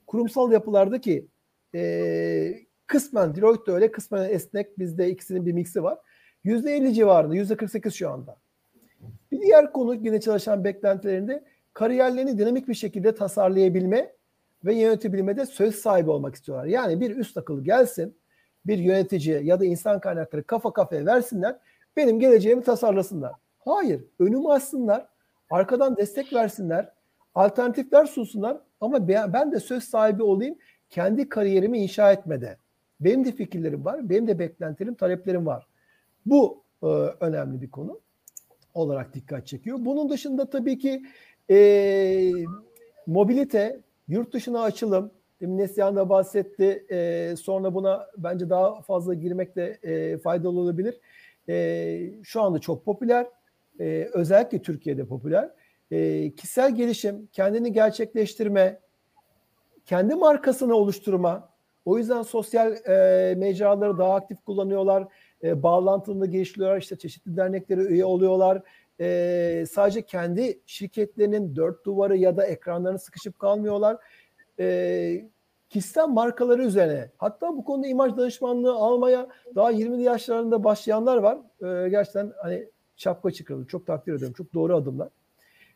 [0.07, 1.27] kurumsal yapılardaki
[1.75, 2.55] e,
[2.87, 5.99] kısmen Deloitte öyle kısmen esnek bizde ikisinin bir miksi var.
[6.45, 8.37] %50 civarında %48 şu anda.
[9.33, 11.45] Bir diğer konu yine çalışan beklentilerinde
[11.75, 14.13] kariyerlerini dinamik bir şekilde tasarlayabilme
[14.65, 16.67] ve yönetebilmede söz sahibi olmak istiyorlar.
[16.67, 18.17] Yani bir üst akıl gelsin,
[18.67, 21.59] bir yönetici ya da insan kaynakları kafa kafaya versinler,
[21.97, 23.33] benim geleceğimi tasarlasınlar.
[23.59, 25.07] Hayır, önümü açsınlar,
[25.51, 26.93] arkadan destek versinler,
[27.35, 30.57] alternatifler sunsunlar ama ben de söz sahibi olayım
[30.91, 32.57] kendi kariyerimi inşa etmede.
[33.01, 35.67] Benim de fikirlerim var, benim de beklentilerim, taleplerim var.
[36.27, 36.87] Bu e,
[37.21, 38.01] önemli bir konu
[38.75, 39.79] olarak dikkat çekiyor.
[39.81, 41.03] Bunun dışında tabii ki
[41.51, 42.31] e,
[43.07, 45.59] mobilite, yurt dışına açılım, demin
[45.97, 46.87] da bahsetti.
[46.91, 51.01] E, sonra buna bence daha fazla girmek de e, faydalı olabilir.
[51.49, 53.27] E, şu anda çok popüler.
[53.81, 55.51] E, özellikle Türkiye'de popüler.
[55.91, 58.81] E, kişisel gelişim, kendini gerçekleştirme,
[59.87, 61.49] kendi markasını oluşturma.
[61.85, 65.09] O yüzden sosyal e, mecraları daha aktif kullanıyorlar.
[65.43, 66.79] E, bağlantılarını geliştiriyorlar.
[66.79, 68.63] İşte çeşitli derneklere üye oluyorlar
[69.01, 73.97] e, sadece kendi şirketlerinin dört duvarı ya da ekranlarını sıkışıp kalmıyorlar.
[74.61, 75.25] E,
[75.69, 81.39] kişisel markaları üzerine hatta bu konuda imaj danışmanlığı almaya daha 20'li yaşlarında başlayanlar var.
[81.61, 83.67] E, gerçekten hani şapka çıkarılır.
[83.67, 84.35] Çok takdir ediyorum.
[84.35, 85.09] Çok doğru adımlar.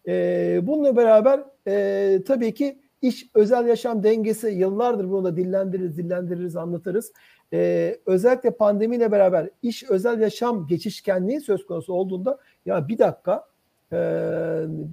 [0.09, 6.57] E, bununla beraber e, tabii ki iş özel yaşam dengesi yıllardır bunu da dillendiririz, dillendiririz,
[6.57, 7.13] anlatırız.
[7.53, 13.47] Ee, özellikle pandemiyle beraber iş özel yaşam geçişkenliği söz konusu olduğunda ya bir dakika
[13.93, 13.99] e,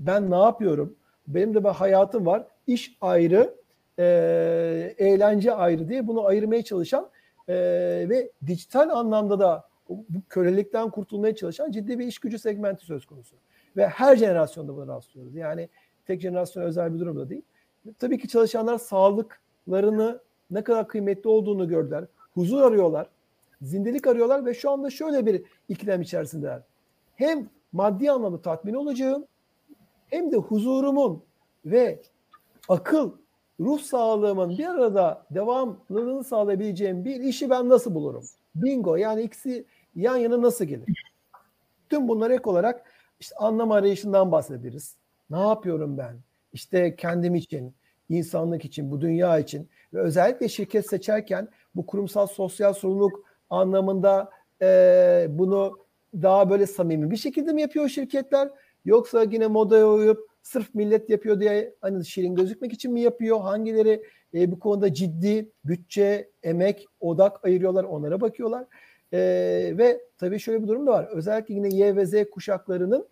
[0.05, 0.95] ben ne yapıyorum?
[1.27, 2.47] Benim de bir hayatım var.
[2.67, 3.55] İş ayrı,
[3.99, 7.09] e, eğlence ayrı diye bunu ayırmaya çalışan
[7.47, 7.55] e,
[8.09, 13.35] ve dijital anlamda da bu kölelikten kurtulmaya çalışan ciddi bir iş gücü segmenti söz konusu.
[13.77, 15.35] Ve her jenerasyonda buna rastlıyoruz.
[15.35, 15.69] Yani
[16.05, 17.41] tek jenerasyon özel bir durum da değil.
[17.99, 20.19] Tabii ki çalışanlar sağlıklarını
[20.51, 22.05] ne kadar kıymetli olduğunu gördüler.
[22.33, 23.07] Huzur arıyorlar.
[23.61, 26.61] Zindelik arıyorlar ve şu anda şöyle bir ikilem içerisindeler.
[27.15, 29.25] Hem maddi anlamda tatmin olacağım
[30.09, 31.23] hem de huzurumun
[31.65, 32.01] ve
[32.69, 33.11] akıl,
[33.59, 38.23] ruh sağlığımın bir arada devamlılığını sağlayabileceğim bir işi ben nasıl bulurum?
[38.55, 39.65] Bingo yani ikisi
[39.95, 41.13] yan yana nasıl gelir?
[41.89, 42.85] Tüm bunlara ek olarak
[43.19, 44.95] işte anlam arayışından bahsederiz.
[45.29, 46.15] Ne yapıyorum ben?
[46.53, 47.75] İşte kendim için,
[48.09, 54.29] insanlık için, bu dünya için ve özellikle şirket seçerken bu kurumsal sosyal sorumluluk anlamında
[54.61, 55.82] e, bunu
[56.21, 58.49] daha böyle samimi bir şekilde mi yapıyor şirketler?
[58.85, 63.41] Yoksa yine modaya uyup sırf millet yapıyor diye hani şirin gözükmek için mi yapıyor?
[63.41, 64.03] Hangileri
[64.33, 68.65] e, bu konuda ciddi bütçe, emek, odak ayırıyorlar onlara bakıyorlar.
[69.13, 69.19] E,
[69.77, 71.07] ve tabii şöyle bir durum da var.
[71.11, 73.07] Özellikle yine Y ve Z kuşaklarının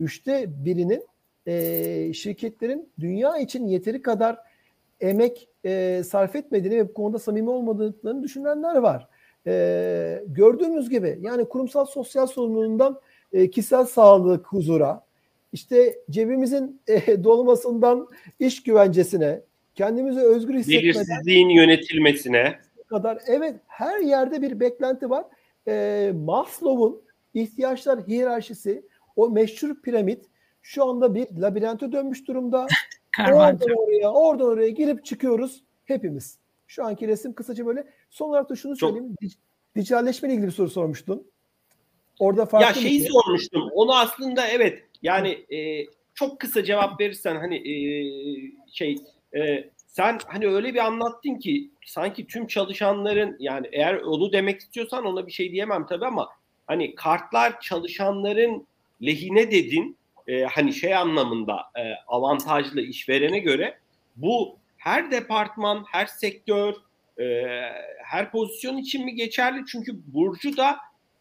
[0.00, 1.06] üçte birinin
[1.46, 4.38] e, şirketlerin dünya için yeteri kadar
[5.00, 9.08] emek e, sarf etmediğini ve bu konuda samimi olmadığını düşünenler var.
[9.46, 13.00] E, gördüğümüz gibi yani kurumsal sosyal sorumluluğundan
[13.32, 15.06] e, kişisel sağlık, huzura,
[15.52, 19.40] işte cebimizin e, dolmasından iş güvencesine,
[19.74, 25.24] kendimizi özgür hissetmeden belirsizliğin yönetilmesine kadar evet her yerde bir beklenti var.
[25.68, 27.02] E, Maslow'un
[27.34, 28.82] ihtiyaçlar hiyerarşisi
[29.16, 30.24] o meşhur piramit
[30.62, 32.66] şu anda bir labirente dönmüş durumda.
[33.20, 36.38] oradan oraya, oradan oraya girip çıkıyoruz hepimiz.
[36.66, 37.86] Şu anki resim kısaca böyle.
[38.10, 39.14] Son olarak da şunu söyleyeyim.
[39.22, 39.30] Çok...
[39.76, 41.30] Dijitalleşme ile ilgili bir soru sormuştun.
[42.18, 43.08] Orada farklı Ya şeyi şey?
[43.10, 43.68] sormuştum.
[43.72, 47.74] Onu aslında evet yani e, çok kısa cevap verirsen hani e,
[48.72, 48.96] şey
[49.36, 55.04] e, sen hani öyle bir anlattın ki sanki tüm çalışanların yani eğer onu demek istiyorsan
[55.04, 56.28] ona bir şey diyemem tabii ama
[56.66, 58.66] hani kartlar çalışanların
[59.02, 59.96] lehine dedin
[60.26, 63.78] e, hani şey anlamında e, avantajlı işverene göre
[64.16, 64.56] bu
[64.86, 66.74] her departman, her sektör,
[67.20, 67.24] e,
[68.04, 69.64] her pozisyon için mi geçerli?
[69.66, 70.76] Çünkü Burcu da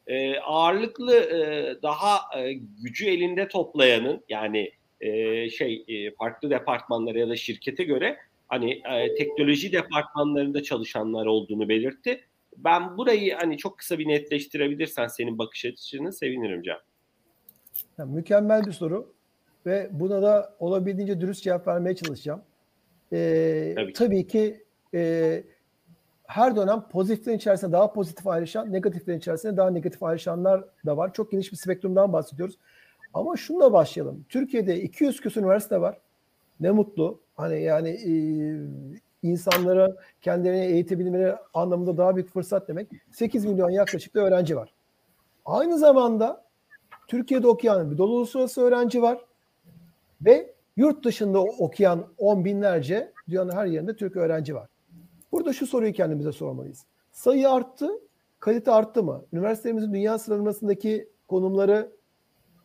[0.07, 7.29] e, ağırlıklı e, daha e, gücü elinde toplayanın yani e, şey e, farklı departmanlara ya
[7.29, 12.21] da şirkete göre hani e, teknoloji departmanlarında çalışanlar olduğunu belirtti.
[12.57, 16.79] Ben burayı hani çok kısa bir netleştirebilirsen senin bakış açını sevinirim Can.
[17.97, 19.13] Yani mükemmel bir soru
[19.65, 22.41] ve buna da olabildiğince dürüst cevap vermeye çalışacağım.
[23.13, 23.93] Ee, tabii.
[23.93, 25.43] tabii ki e,
[26.27, 31.13] her dönem pozitiflerin içerisinde daha pozitif ayrışan, negatiflerin içerisinde daha negatif ayrışanlar da var.
[31.13, 32.57] Çok geniş bir spektrumdan bahsediyoruz.
[33.13, 34.25] Ama şunla başlayalım.
[34.29, 35.97] Türkiye'de 200 küsur üniversite var.
[36.59, 37.19] Ne mutlu.
[37.35, 38.13] Hani yani e,
[39.23, 42.87] insanlara kendilerini eğitebilmeleri anlamında daha büyük fırsat demek.
[43.11, 44.73] 8 milyon yaklaşık da öğrenci var.
[45.45, 46.45] Aynı zamanda
[47.07, 49.17] Türkiye'de okuyan bir dolu uluslararası öğrenci var
[50.21, 54.69] ve yurt dışında okuyan on binlerce dünyanın her yerinde Türk öğrenci var.
[55.31, 56.85] Burada şu soruyu kendimize sormalıyız.
[57.11, 57.89] Sayı arttı,
[58.39, 59.25] kalite arttı mı?
[59.33, 61.91] Üniversitelerimizin dünya sıralamasındaki konumları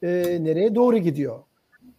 [0.03, 1.39] e, nereye doğru gidiyor?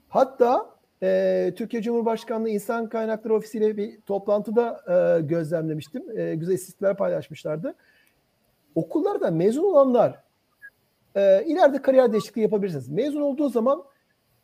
[0.10, 0.70] Hatta
[1.04, 6.20] e, Türkiye Cumhurbaşkanlığı İnsan Kaynakları Ofisi ile bir toplantıda e, gözlemlemiştim.
[6.20, 7.76] E, güzel istatistikler paylaşmışlardı.
[8.76, 10.24] Okullarda mezun olanlar
[11.16, 12.90] e, ileride kariyer değişikliği yapabilirsiniz.
[12.90, 13.84] Mezun olduğu zaman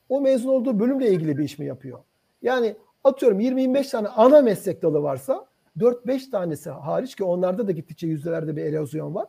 [0.09, 1.99] o mezun olduğu bölümle ilgili bir iş mi yapıyor?
[2.41, 5.45] Yani atıyorum 20-25 tane ana meslek dalı varsa
[5.77, 9.27] 4-5 tanesi hariç ki onlarda da gittikçe yüzdelerde bir erozyon var.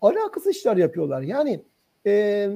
[0.00, 1.22] Alakasız işler yapıyorlar.
[1.22, 1.64] Yani
[2.06, 2.50] e,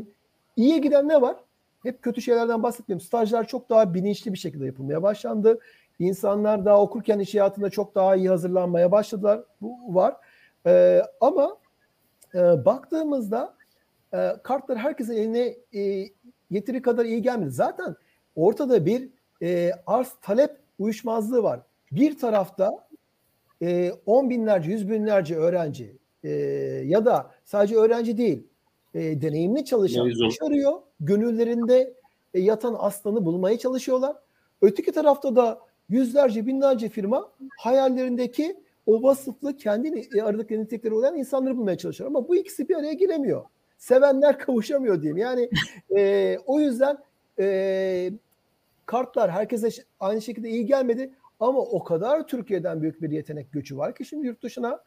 [0.56, 1.36] iyiye giden ne var?
[1.82, 3.06] Hep kötü şeylerden bahsetmiyorum.
[3.06, 5.58] Stajlar çok daha bilinçli bir şekilde yapılmaya başlandı.
[5.98, 9.40] İnsanlar daha okurken iş hayatında çok daha iyi hazırlanmaya başladılar.
[9.60, 10.16] Bu var.
[10.66, 11.56] E, ama
[12.34, 13.54] e, baktığımızda
[14.14, 16.08] e, kartlar herkesin eline e,
[16.50, 17.50] yeteri kadar iyi gelmedi.
[17.50, 17.96] Zaten
[18.36, 19.08] ortada bir
[19.42, 21.60] e, arz talep uyuşmazlığı var.
[21.92, 22.88] Bir tarafta
[23.62, 26.30] e, on binlerce, yüz binlerce öğrenci e,
[26.86, 28.46] ya da sadece öğrenci değil,
[28.94, 30.72] e, deneyimli çalışan iş arıyor.
[31.00, 31.94] Gönüllerinde
[32.34, 34.16] e, yatan aslanı bulmaya çalışıyorlar.
[34.62, 41.56] Öteki tarafta da yüzlerce, binlerce firma hayallerindeki o vasıflı kendi e, aradıkları nitelikleri olan insanları
[41.56, 42.10] bulmaya çalışıyor.
[42.10, 43.44] Ama bu ikisi bir araya giremiyor.
[43.76, 45.16] Sevenler kavuşamıyor diyeyim.
[45.16, 45.50] Yani
[45.96, 46.98] e, o yüzden
[47.38, 48.10] e,
[48.86, 49.68] kartlar herkese
[50.00, 51.10] aynı şekilde iyi gelmedi.
[51.40, 54.80] Ama o kadar Türkiye'den büyük bir yetenek göçü var ki şimdi yurt dışına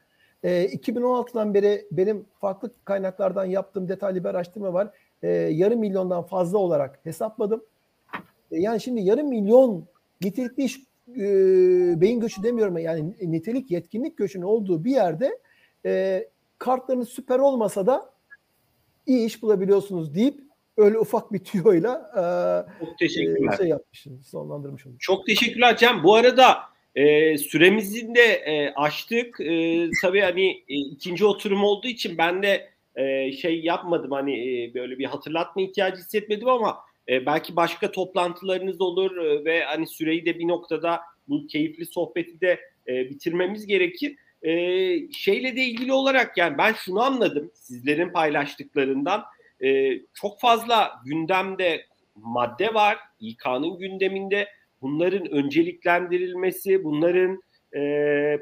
[0.44, 4.92] e, 2016'dan beri benim farklı kaynaklardan yaptığım detaylı bir araştırma var.
[5.24, 7.64] E, yarım milyondan fazla olarak hesapladım.
[8.52, 9.86] E, yani şimdi yarım milyon
[10.22, 10.80] nitelikli iş
[11.10, 11.22] e,
[12.02, 15.40] beyin göçü demiyorum yani nitelik yetkinlik göçünün olduğu bir yerde
[15.86, 16.24] e,
[16.58, 18.10] kartlarınız süper olmasa da
[19.08, 20.40] iyi iş bulabiliyorsunuz deyip
[20.78, 23.54] öyle ufak bir tüyoyla e, Çok teşekkürler.
[23.54, 24.98] E, şey yapmışım, sonlandırmışım.
[25.00, 26.04] Çok teşekkürler Cem.
[26.04, 26.58] Bu arada
[26.96, 29.40] e, süremizin de e, açtık.
[29.42, 34.74] E, tabii hani e, ikinci oturum olduğu için ben de e, şey yapmadım hani e,
[34.74, 36.78] böyle bir hatırlatma ihtiyacı hissetmedim ama
[37.10, 42.42] e, belki başka toplantılarınız olur e, ve hani süreyi de bir noktada bu keyifli sohbeti
[42.42, 44.16] de e, bitirmemiz gerekir.
[44.42, 44.52] E,
[45.12, 49.24] şeyle de ilgili olarak yani ben şunu anladım sizlerin paylaştıklarından
[49.64, 51.86] e, çok fazla gündemde
[52.16, 54.48] madde var İK'nın gündeminde
[54.82, 57.42] bunların önceliklendirilmesi, bunların
[57.76, 57.82] e,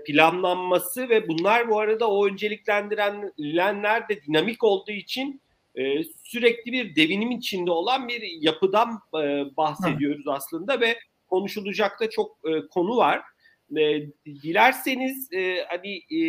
[0.06, 5.42] planlanması ve bunlar bu arada o önceliklendirilenler de dinamik olduğu için
[5.76, 10.32] e, sürekli bir devinim içinde olan bir yapıdan e, bahsediyoruz Hı.
[10.32, 13.22] aslında ve konuşulacak da çok e, konu var.
[13.78, 16.20] E, dilerseniz e, hani e,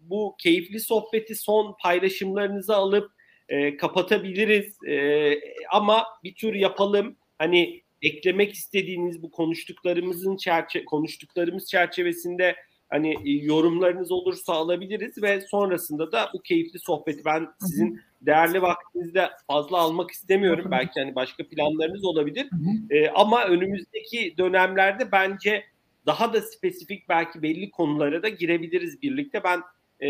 [0.00, 3.10] bu keyifli sohbeti son paylaşımlarınızı alıp
[3.48, 5.34] e, kapatabiliriz e,
[5.72, 7.16] ama bir tür yapalım.
[7.38, 12.56] Hani eklemek istediğiniz bu konuştuklarımızın çerçe konuştuklarımız çerçevesinde
[12.90, 19.30] hani e, yorumlarınız olursa alabiliriz ve sonrasında da bu keyifli sohbeti ben sizin değerli vaktinizde
[19.46, 20.68] fazla almak istemiyorum.
[20.70, 22.46] Belki hani başka planlarınız olabilir.
[22.90, 25.64] Ee, ama önümüzdeki dönemlerde bence
[26.06, 29.44] daha da spesifik belki belli konulara da girebiliriz birlikte.
[29.44, 29.62] Ben
[30.06, 30.08] e,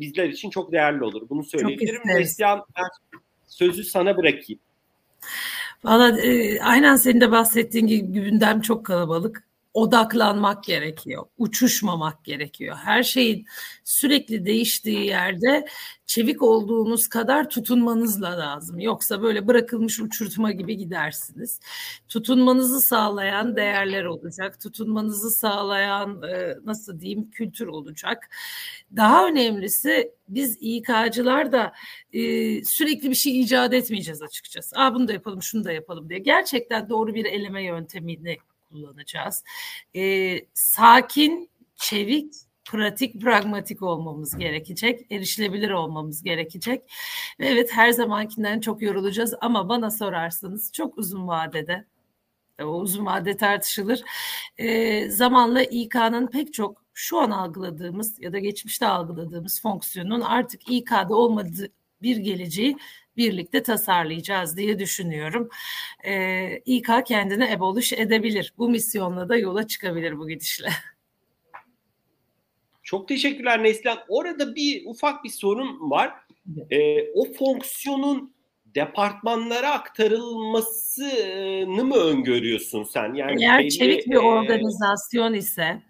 [0.00, 1.28] bizler için çok değerli olur.
[1.28, 2.02] Bunu söyleyebilirim.
[2.04, 2.64] Neslihan
[3.46, 4.60] sözü sana bırakayım.
[5.84, 9.46] Valla e, aynen senin de bahsettiğin gibi gündem çok kalabalık.
[9.76, 11.26] Odaklanmak gerekiyor.
[11.38, 12.76] Uçuşmamak gerekiyor.
[12.76, 13.46] Her şeyin
[13.84, 15.66] sürekli değiştiği yerde
[16.06, 18.78] çevik olduğunuz kadar tutunmanızla lazım.
[18.78, 21.60] Yoksa böyle bırakılmış uçurtma gibi gidersiniz.
[22.08, 24.60] Tutunmanızı sağlayan değerler olacak.
[24.60, 28.30] Tutunmanızı sağlayan e, nasıl diyeyim kültür olacak.
[28.96, 31.72] Daha önemlisi biz İK'cılar da
[32.12, 32.20] e,
[32.64, 34.76] sürekli bir şey icat etmeyeceğiz açıkçası.
[34.76, 36.18] Aa bunu da yapalım, şunu da yapalım diye.
[36.18, 38.38] Gerçekten doğru bir eleme yöntemini
[38.70, 39.44] kullanacağız.
[39.96, 42.34] E, sakin, çevik
[42.64, 46.82] pratik, pragmatik olmamız gerekecek, erişilebilir olmamız gerekecek.
[47.40, 51.84] Ve evet her zamankinden çok yorulacağız ama bana sorarsanız çok uzun vadede
[52.62, 54.02] O uzun vade tartışılır.
[54.58, 61.14] E, zamanla İK'nın pek çok şu an algıladığımız ya da geçmişte algıladığımız fonksiyonun artık İK'da
[61.14, 61.68] olmadığı
[62.02, 62.76] bir geleceği
[63.16, 65.48] birlikte tasarlayacağız diye düşünüyorum.
[66.04, 68.52] E, İK kendini abolish edebilir.
[68.58, 70.68] Bu misyonla da yola çıkabilir bu gidişle.
[72.82, 73.98] Çok teşekkürler Neslihan.
[74.08, 76.12] Orada bir ufak bir sorun var.
[76.70, 78.34] E, o fonksiyonun
[78.74, 83.14] departmanlara aktarılmasını mı öngörüyorsun sen?
[83.14, 85.82] Yani Eğer belli, çevik bir organizasyon ise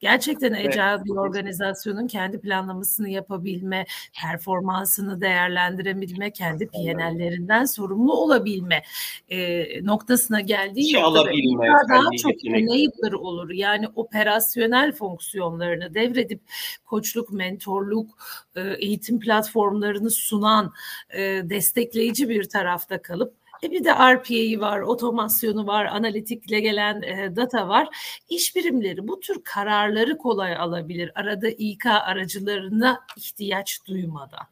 [0.00, 3.86] Gerçekten agile bir organizasyonun kendi planlamasını yapabilme,
[4.22, 8.82] performansını değerlendirebilme, kendi PNL'lerinden sorumlu olabilme
[9.28, 13.50] e, noktasına geldiği noktada daha çok enabler olur.
[13.50, 16.40] Yani operasyonel fonksiyonlarını devredip
[16.84, 18.18] koçluk, mentorluk,
[18.56, 20.72] e, eğitim platformlarını sunan
[21.10, 27.36] e, destekleyici bir tarafta kalıp e bir de RPA'yı var, otomasyonu var, analitikle gelen e,
[27.36, 27.88] data var.
[28.28, 31.12] İş birimleri bu tür kararları kolay alabilir.
[31.14, 34.46] Arada İK aracılarına ihtiyaç duymadan.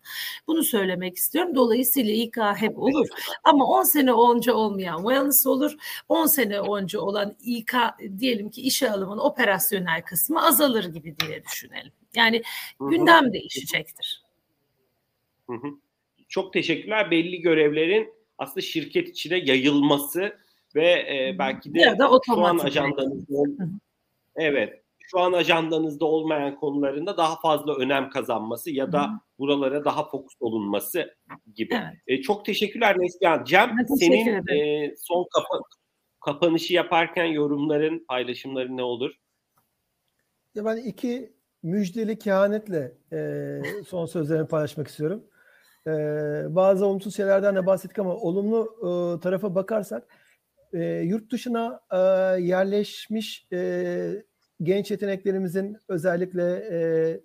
[0.47, 1.55] Bunu söylemek istiyorum.
[1.55, 3.07] Dolayısıyla İK hep olur.
[3.45, 5.77] Ama 10 sene önce olmayan wellness olur.
[6.09, 7.75] 10 sene önce olan İK
[8.19, 11.93] diyelim ki işe alımın operasyonel kısmı azalır gibi diye düşünelim.
[12.15, 12.43] Yani
[12.81, 14.23] gündem değişecektir.
[15.47, 15.69] Hı hı.
[16.29, 17.11] Çok teşekkürler.
[17.11, 20.37] Belli görevlerin aslında şirket içine yayılması
[20.75, 23.35] ve e, belki de ya da şu an ajandanızda
[24.37, 29.11] evet şu an ajandanızda olmayan konularında daha fazla önem kazanması ya da Hı.
[29.39, 31.15] buralara daha fokus olunması
[31.55, 31.75] gibi.
[31.75, 31.95] Evet.
[32.07, 33.45] E, çok teşekkürler Neslihan.
[33.45, 35.61] Cem senin e, son kapa
[36.21, 39.15] kapanışı yaparken yorumların, paylaşımların ne olur?
[40.55, 41.33] Ya ben iki
[41.63, 45.25] müjdeli kehanetle e, son sözlerimi paylaşmak istiyorum.
[45.87, 50.05] Ee, bazı olumsuz şeylerden de bahsettik ama olumlu e, tarafa bakarsak
[50.73, 51.97] e, yurt dışına e,
[52.43, 54.25] yerleşmiş e,
[54.63, 57.21] genç yeteneklerimizin özellikle e,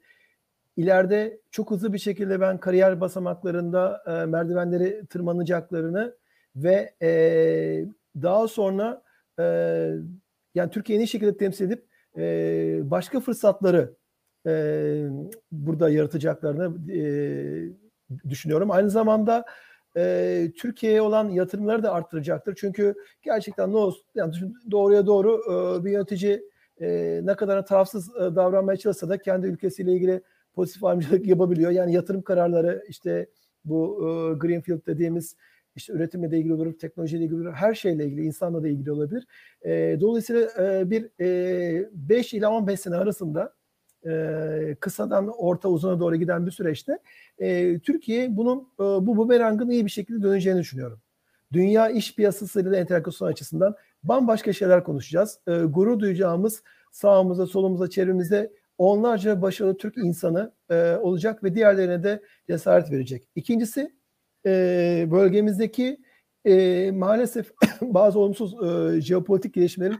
[0.78, 6.16] ileride çok hızlı bir şekilde ben kariyer basamaklarında e, merdivenleri tırmanacaklarını
[6.56, 7.86] ve e,
[8.22, 9.04] daha sonra
[9.40, 9.44] e,
[10.56, 11.86] yani Türkiye'yi en şekilde temsil edip
[12.18, 13.96] e, başka fırsatları
[14.48, 14.54] e,
[15.52, 17.02] burada yaratacaklarını e,
[18.30, 18.72] düşünüyorum.
[18.72, 19.46] Aynı zamanda
[19.98, 22.56] e, Türkiye'ye olan yatırımları da arttıracaktır.
[22.56, 24.34] Çünkü gerçekten ne olsun, yani
[24.72, 26.44] doğruya doğru e, bir yönetici
[26.82, 30.22] e, ne kadar tarafsız e, davranmaya çalışsa da kendi ülkesiyle ilgili
[30.54, 31.72] pozitif ayrımcılık yapabiliyor.
[31.72, 33.28] Yani yatırım kararları işte
[33.66, 35.36] bu e, Greenfield dediğimiz
[35.76, 39.28] işte üretimle de ilgili olur, teknolojiyle ilgili olur, her şeyle ilgili, insanla da ilgili olabilir.
[39.66, 43.54] E, dolayısıyla e, bir e, 5 ila 15 sene arasında
[44.06, 47.00] e, kısadan orta uzuna doğru giden bir süreçte
[47.40, 51.02] e, Türkiye bunun e, bu bumerangın iyi bir şekilde döneceğini düşünüyorum.
[51.54, 55.40] Dünya iş piyasasıyla entegrasyon açısından bambaşka şeyler konuşacağız.
[55.48, 62.22] E, gurur duyacağımız sağımıza, solumuza, çevremizde onlarca başarılı Türk insanı e, olacak ve diğerlerine de
[62.48, 63.28] cesaret verecek.
[63.36, 63.94] İkincisi
[64.46, 65.98] e, bölgemizdeki
[66.46, 67.52] e, maalesef
[67.82, 70.00] bazı olumsuz e, jeopolitik gelişmelerin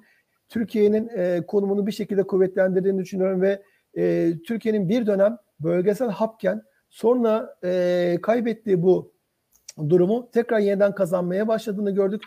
[0.50, 3.64] Türkiye'nin e, konumunu bir şekilde kuvvetlendirdiğini düşünüyorum ve
[3.98, 9.12] e, Türkiye'nin bir dönem bölgesel hapken sonra e, kaybettiği bu
[9.90, 12.24] durumu tekrar yeniden kazanmaya başladığını gördük.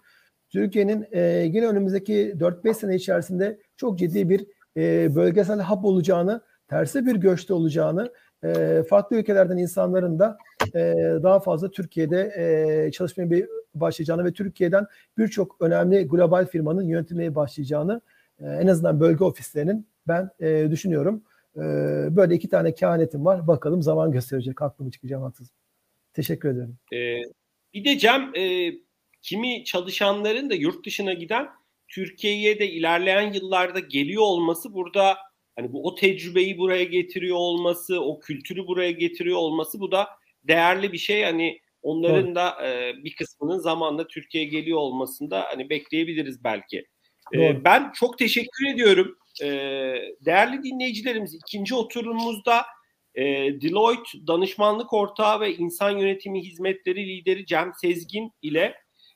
[0.50, 1.20] Türkiye'nin e,
[1.52, 4.46] yine önümüzdeki 4-5 sene içerisinde çok ciddi bir
[4.76, 8.12] e, bölgesel hap olacağını, tersi bir göçte olacağını,
[8.44, 10.38] e, farklı ülkelerden insanların da
[10.74, 14.86] e, daha fazla Türkiye'de e, çalışmaya bir başlayacağını ve Türkiye'den
[15.18, 18.00] birçok önemli global firmanın yönetilmeye başlayacağını
[18.40, 21.22] e, en azından bölge ofislerinin ben e, düşünüyorum.
[21.56, 23.46] Ee, böyle iki tane kehanetim var.
[23.46, 24.60] Bakalım zaman gösterecek.
[24.60, 25.50] Haklı mı çıkacağım haksız.
[26.14, 26.78] Teşekkür ederim.
[26.92, 27.22] Ee,
[27.74, 28.72] bir de Cem e,
[29.22, 31.48] kimi çalışanların da yurt dışına giden
[31.88, 35.16] Türkiye'ye de ilerleyen yıllarda geliyor olması burada
[35.56, 40.08] hani bu o tecrübeyi buraya getiriyor olması, o kültürü buraya getiriyor olması bu da
[40.44, 41.22] değerli bir şey.
[41.22, 42.34] Hani onların Doğru.
[42.34, 46.86] da e, bir kısmının zamanla Türkiye'ye geliyor olmasında hani bekleyebiliriz belki.
[47.34, 49.48] E, ben çok teşekkür ediyorum e,
[50.20, 52.64] değerli dinleyicilerimiz ikinci oturumumuzda
[53.14, 53.22] e,
[53.60, 58.74] Deloitte danışmanlık ortağı ve insan yönetimi hizmetleri lideri Cem Sezgin ile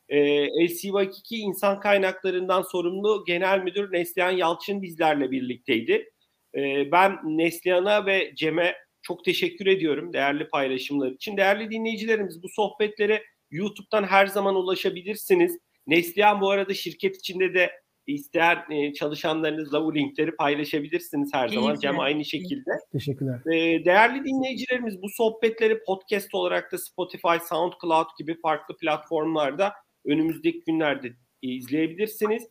[0.08, 6.10] e, LCV2 insan kaynaklarından sorumlu genel müdür Neslihan Yalçın bizlerle birlikteydi.
[6.54, 11.36] E, ben Neslihan'a ve Cem'e çok teşekkür ediyorum değerli paylaşımlar için.
[11.36, 15.58] Değerli dinleyicilerimiz bu sohbetlere YouTube'dan her zaman ulaşabilirsiniz.
[15.86, 17.70] Neslihan bu arada şirket içinde de
[18.12, 21.74] isteyen e, çalışanlarınızla bu linkleri paylaşabilirsiniz her zaman.
[21.74, 22.70] Cem aynı şekilde.
[22.92, 23.40] Teşekkürler.
[23.52, 29.72] E, değerli dinleyicilerimiz bu sohbetleri podcast olarak da Spotify, SoundCloud gibi farklı platformlarda
[30.04, 31.12] önümüzdeki günlerde
[31.42, 32.42] izleyebilirsiniz.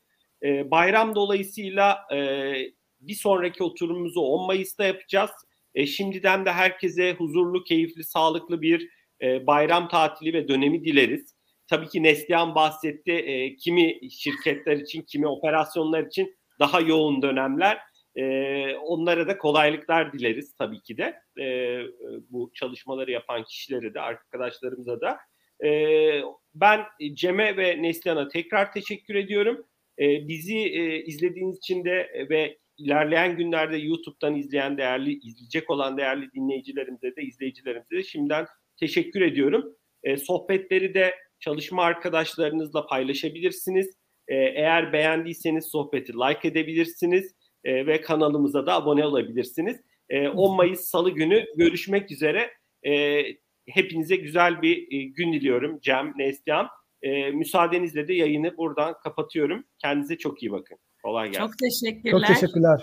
[0.43, 2.17] E, bayram dolayısıyla e,
[3.01, 5.31] bir sonraki oturumumuzu 10 Mayıs'ta yapacağız.
[5.75, 8.89] E, şimdiden de herkese huzurlu, keyifli, sağlıklı bir
[9.21, 11.36] e, bayram tatili ve dönemi dileriz.
[11.67, 13.11] Tabii ki Neslihan bahsetti.
[13.11, 17.79] E, kimi şirketler için, kimi operasyonlar için daha yoğun dönemler.
[18.15, 21.21] E, onlara da kolaylıklar dileriz tabii ki de.
[21.41, 21.79] E,
[22.29, 25.17] bu çalışmaları yapan kişilere de, arkadaşlarımıza da.
[25.65, 26.21] E,
[26.55, 26.81] ben
[27.13, 29.65] Cem'e ve Neslihan'a tekrar teşekkür ediyorum.
[29.99, 36.31] E, bizi e, izlediğiniz için de ve ilerleyen günlerde YouTube'dan izleyen değerli, izleyecek olan değerli
[36.31, 38.45] dinleyicilerimize de, izleyicilerimize de şimdiden
[38.79, 39.75] teşekkür ediyorum.
[40.03, 43.87] E, sohbetleri de çalışma arkadaşlarınızla paylaşabilirsiniz.
[44.27, 47.33] E, eğer beğendiyseniz sohbeti like edebilirsiniz
[47.63, 49.77] e, ve kanalımıza da abone olabilirsiniz.
[50.09, 52.51] E, 10 Mayıs Salı günü görüşmek üzere.
[52.87, 53.23] E,
[53.67, 56.67] hepinize güzel bir e, gün diliyorum Cem, Neslihan.
[57.01, 59.63] E, müsaadenizle de yayını buradan kapatıyorum.
[59.79, 60.77] Kendinize çok iyi bakın.
[61.03, 61.47] Kolay gelsin.
[61.47, 62.11] Çok teşekkürler.
[62.11, 62.79] Çok teşekkürler.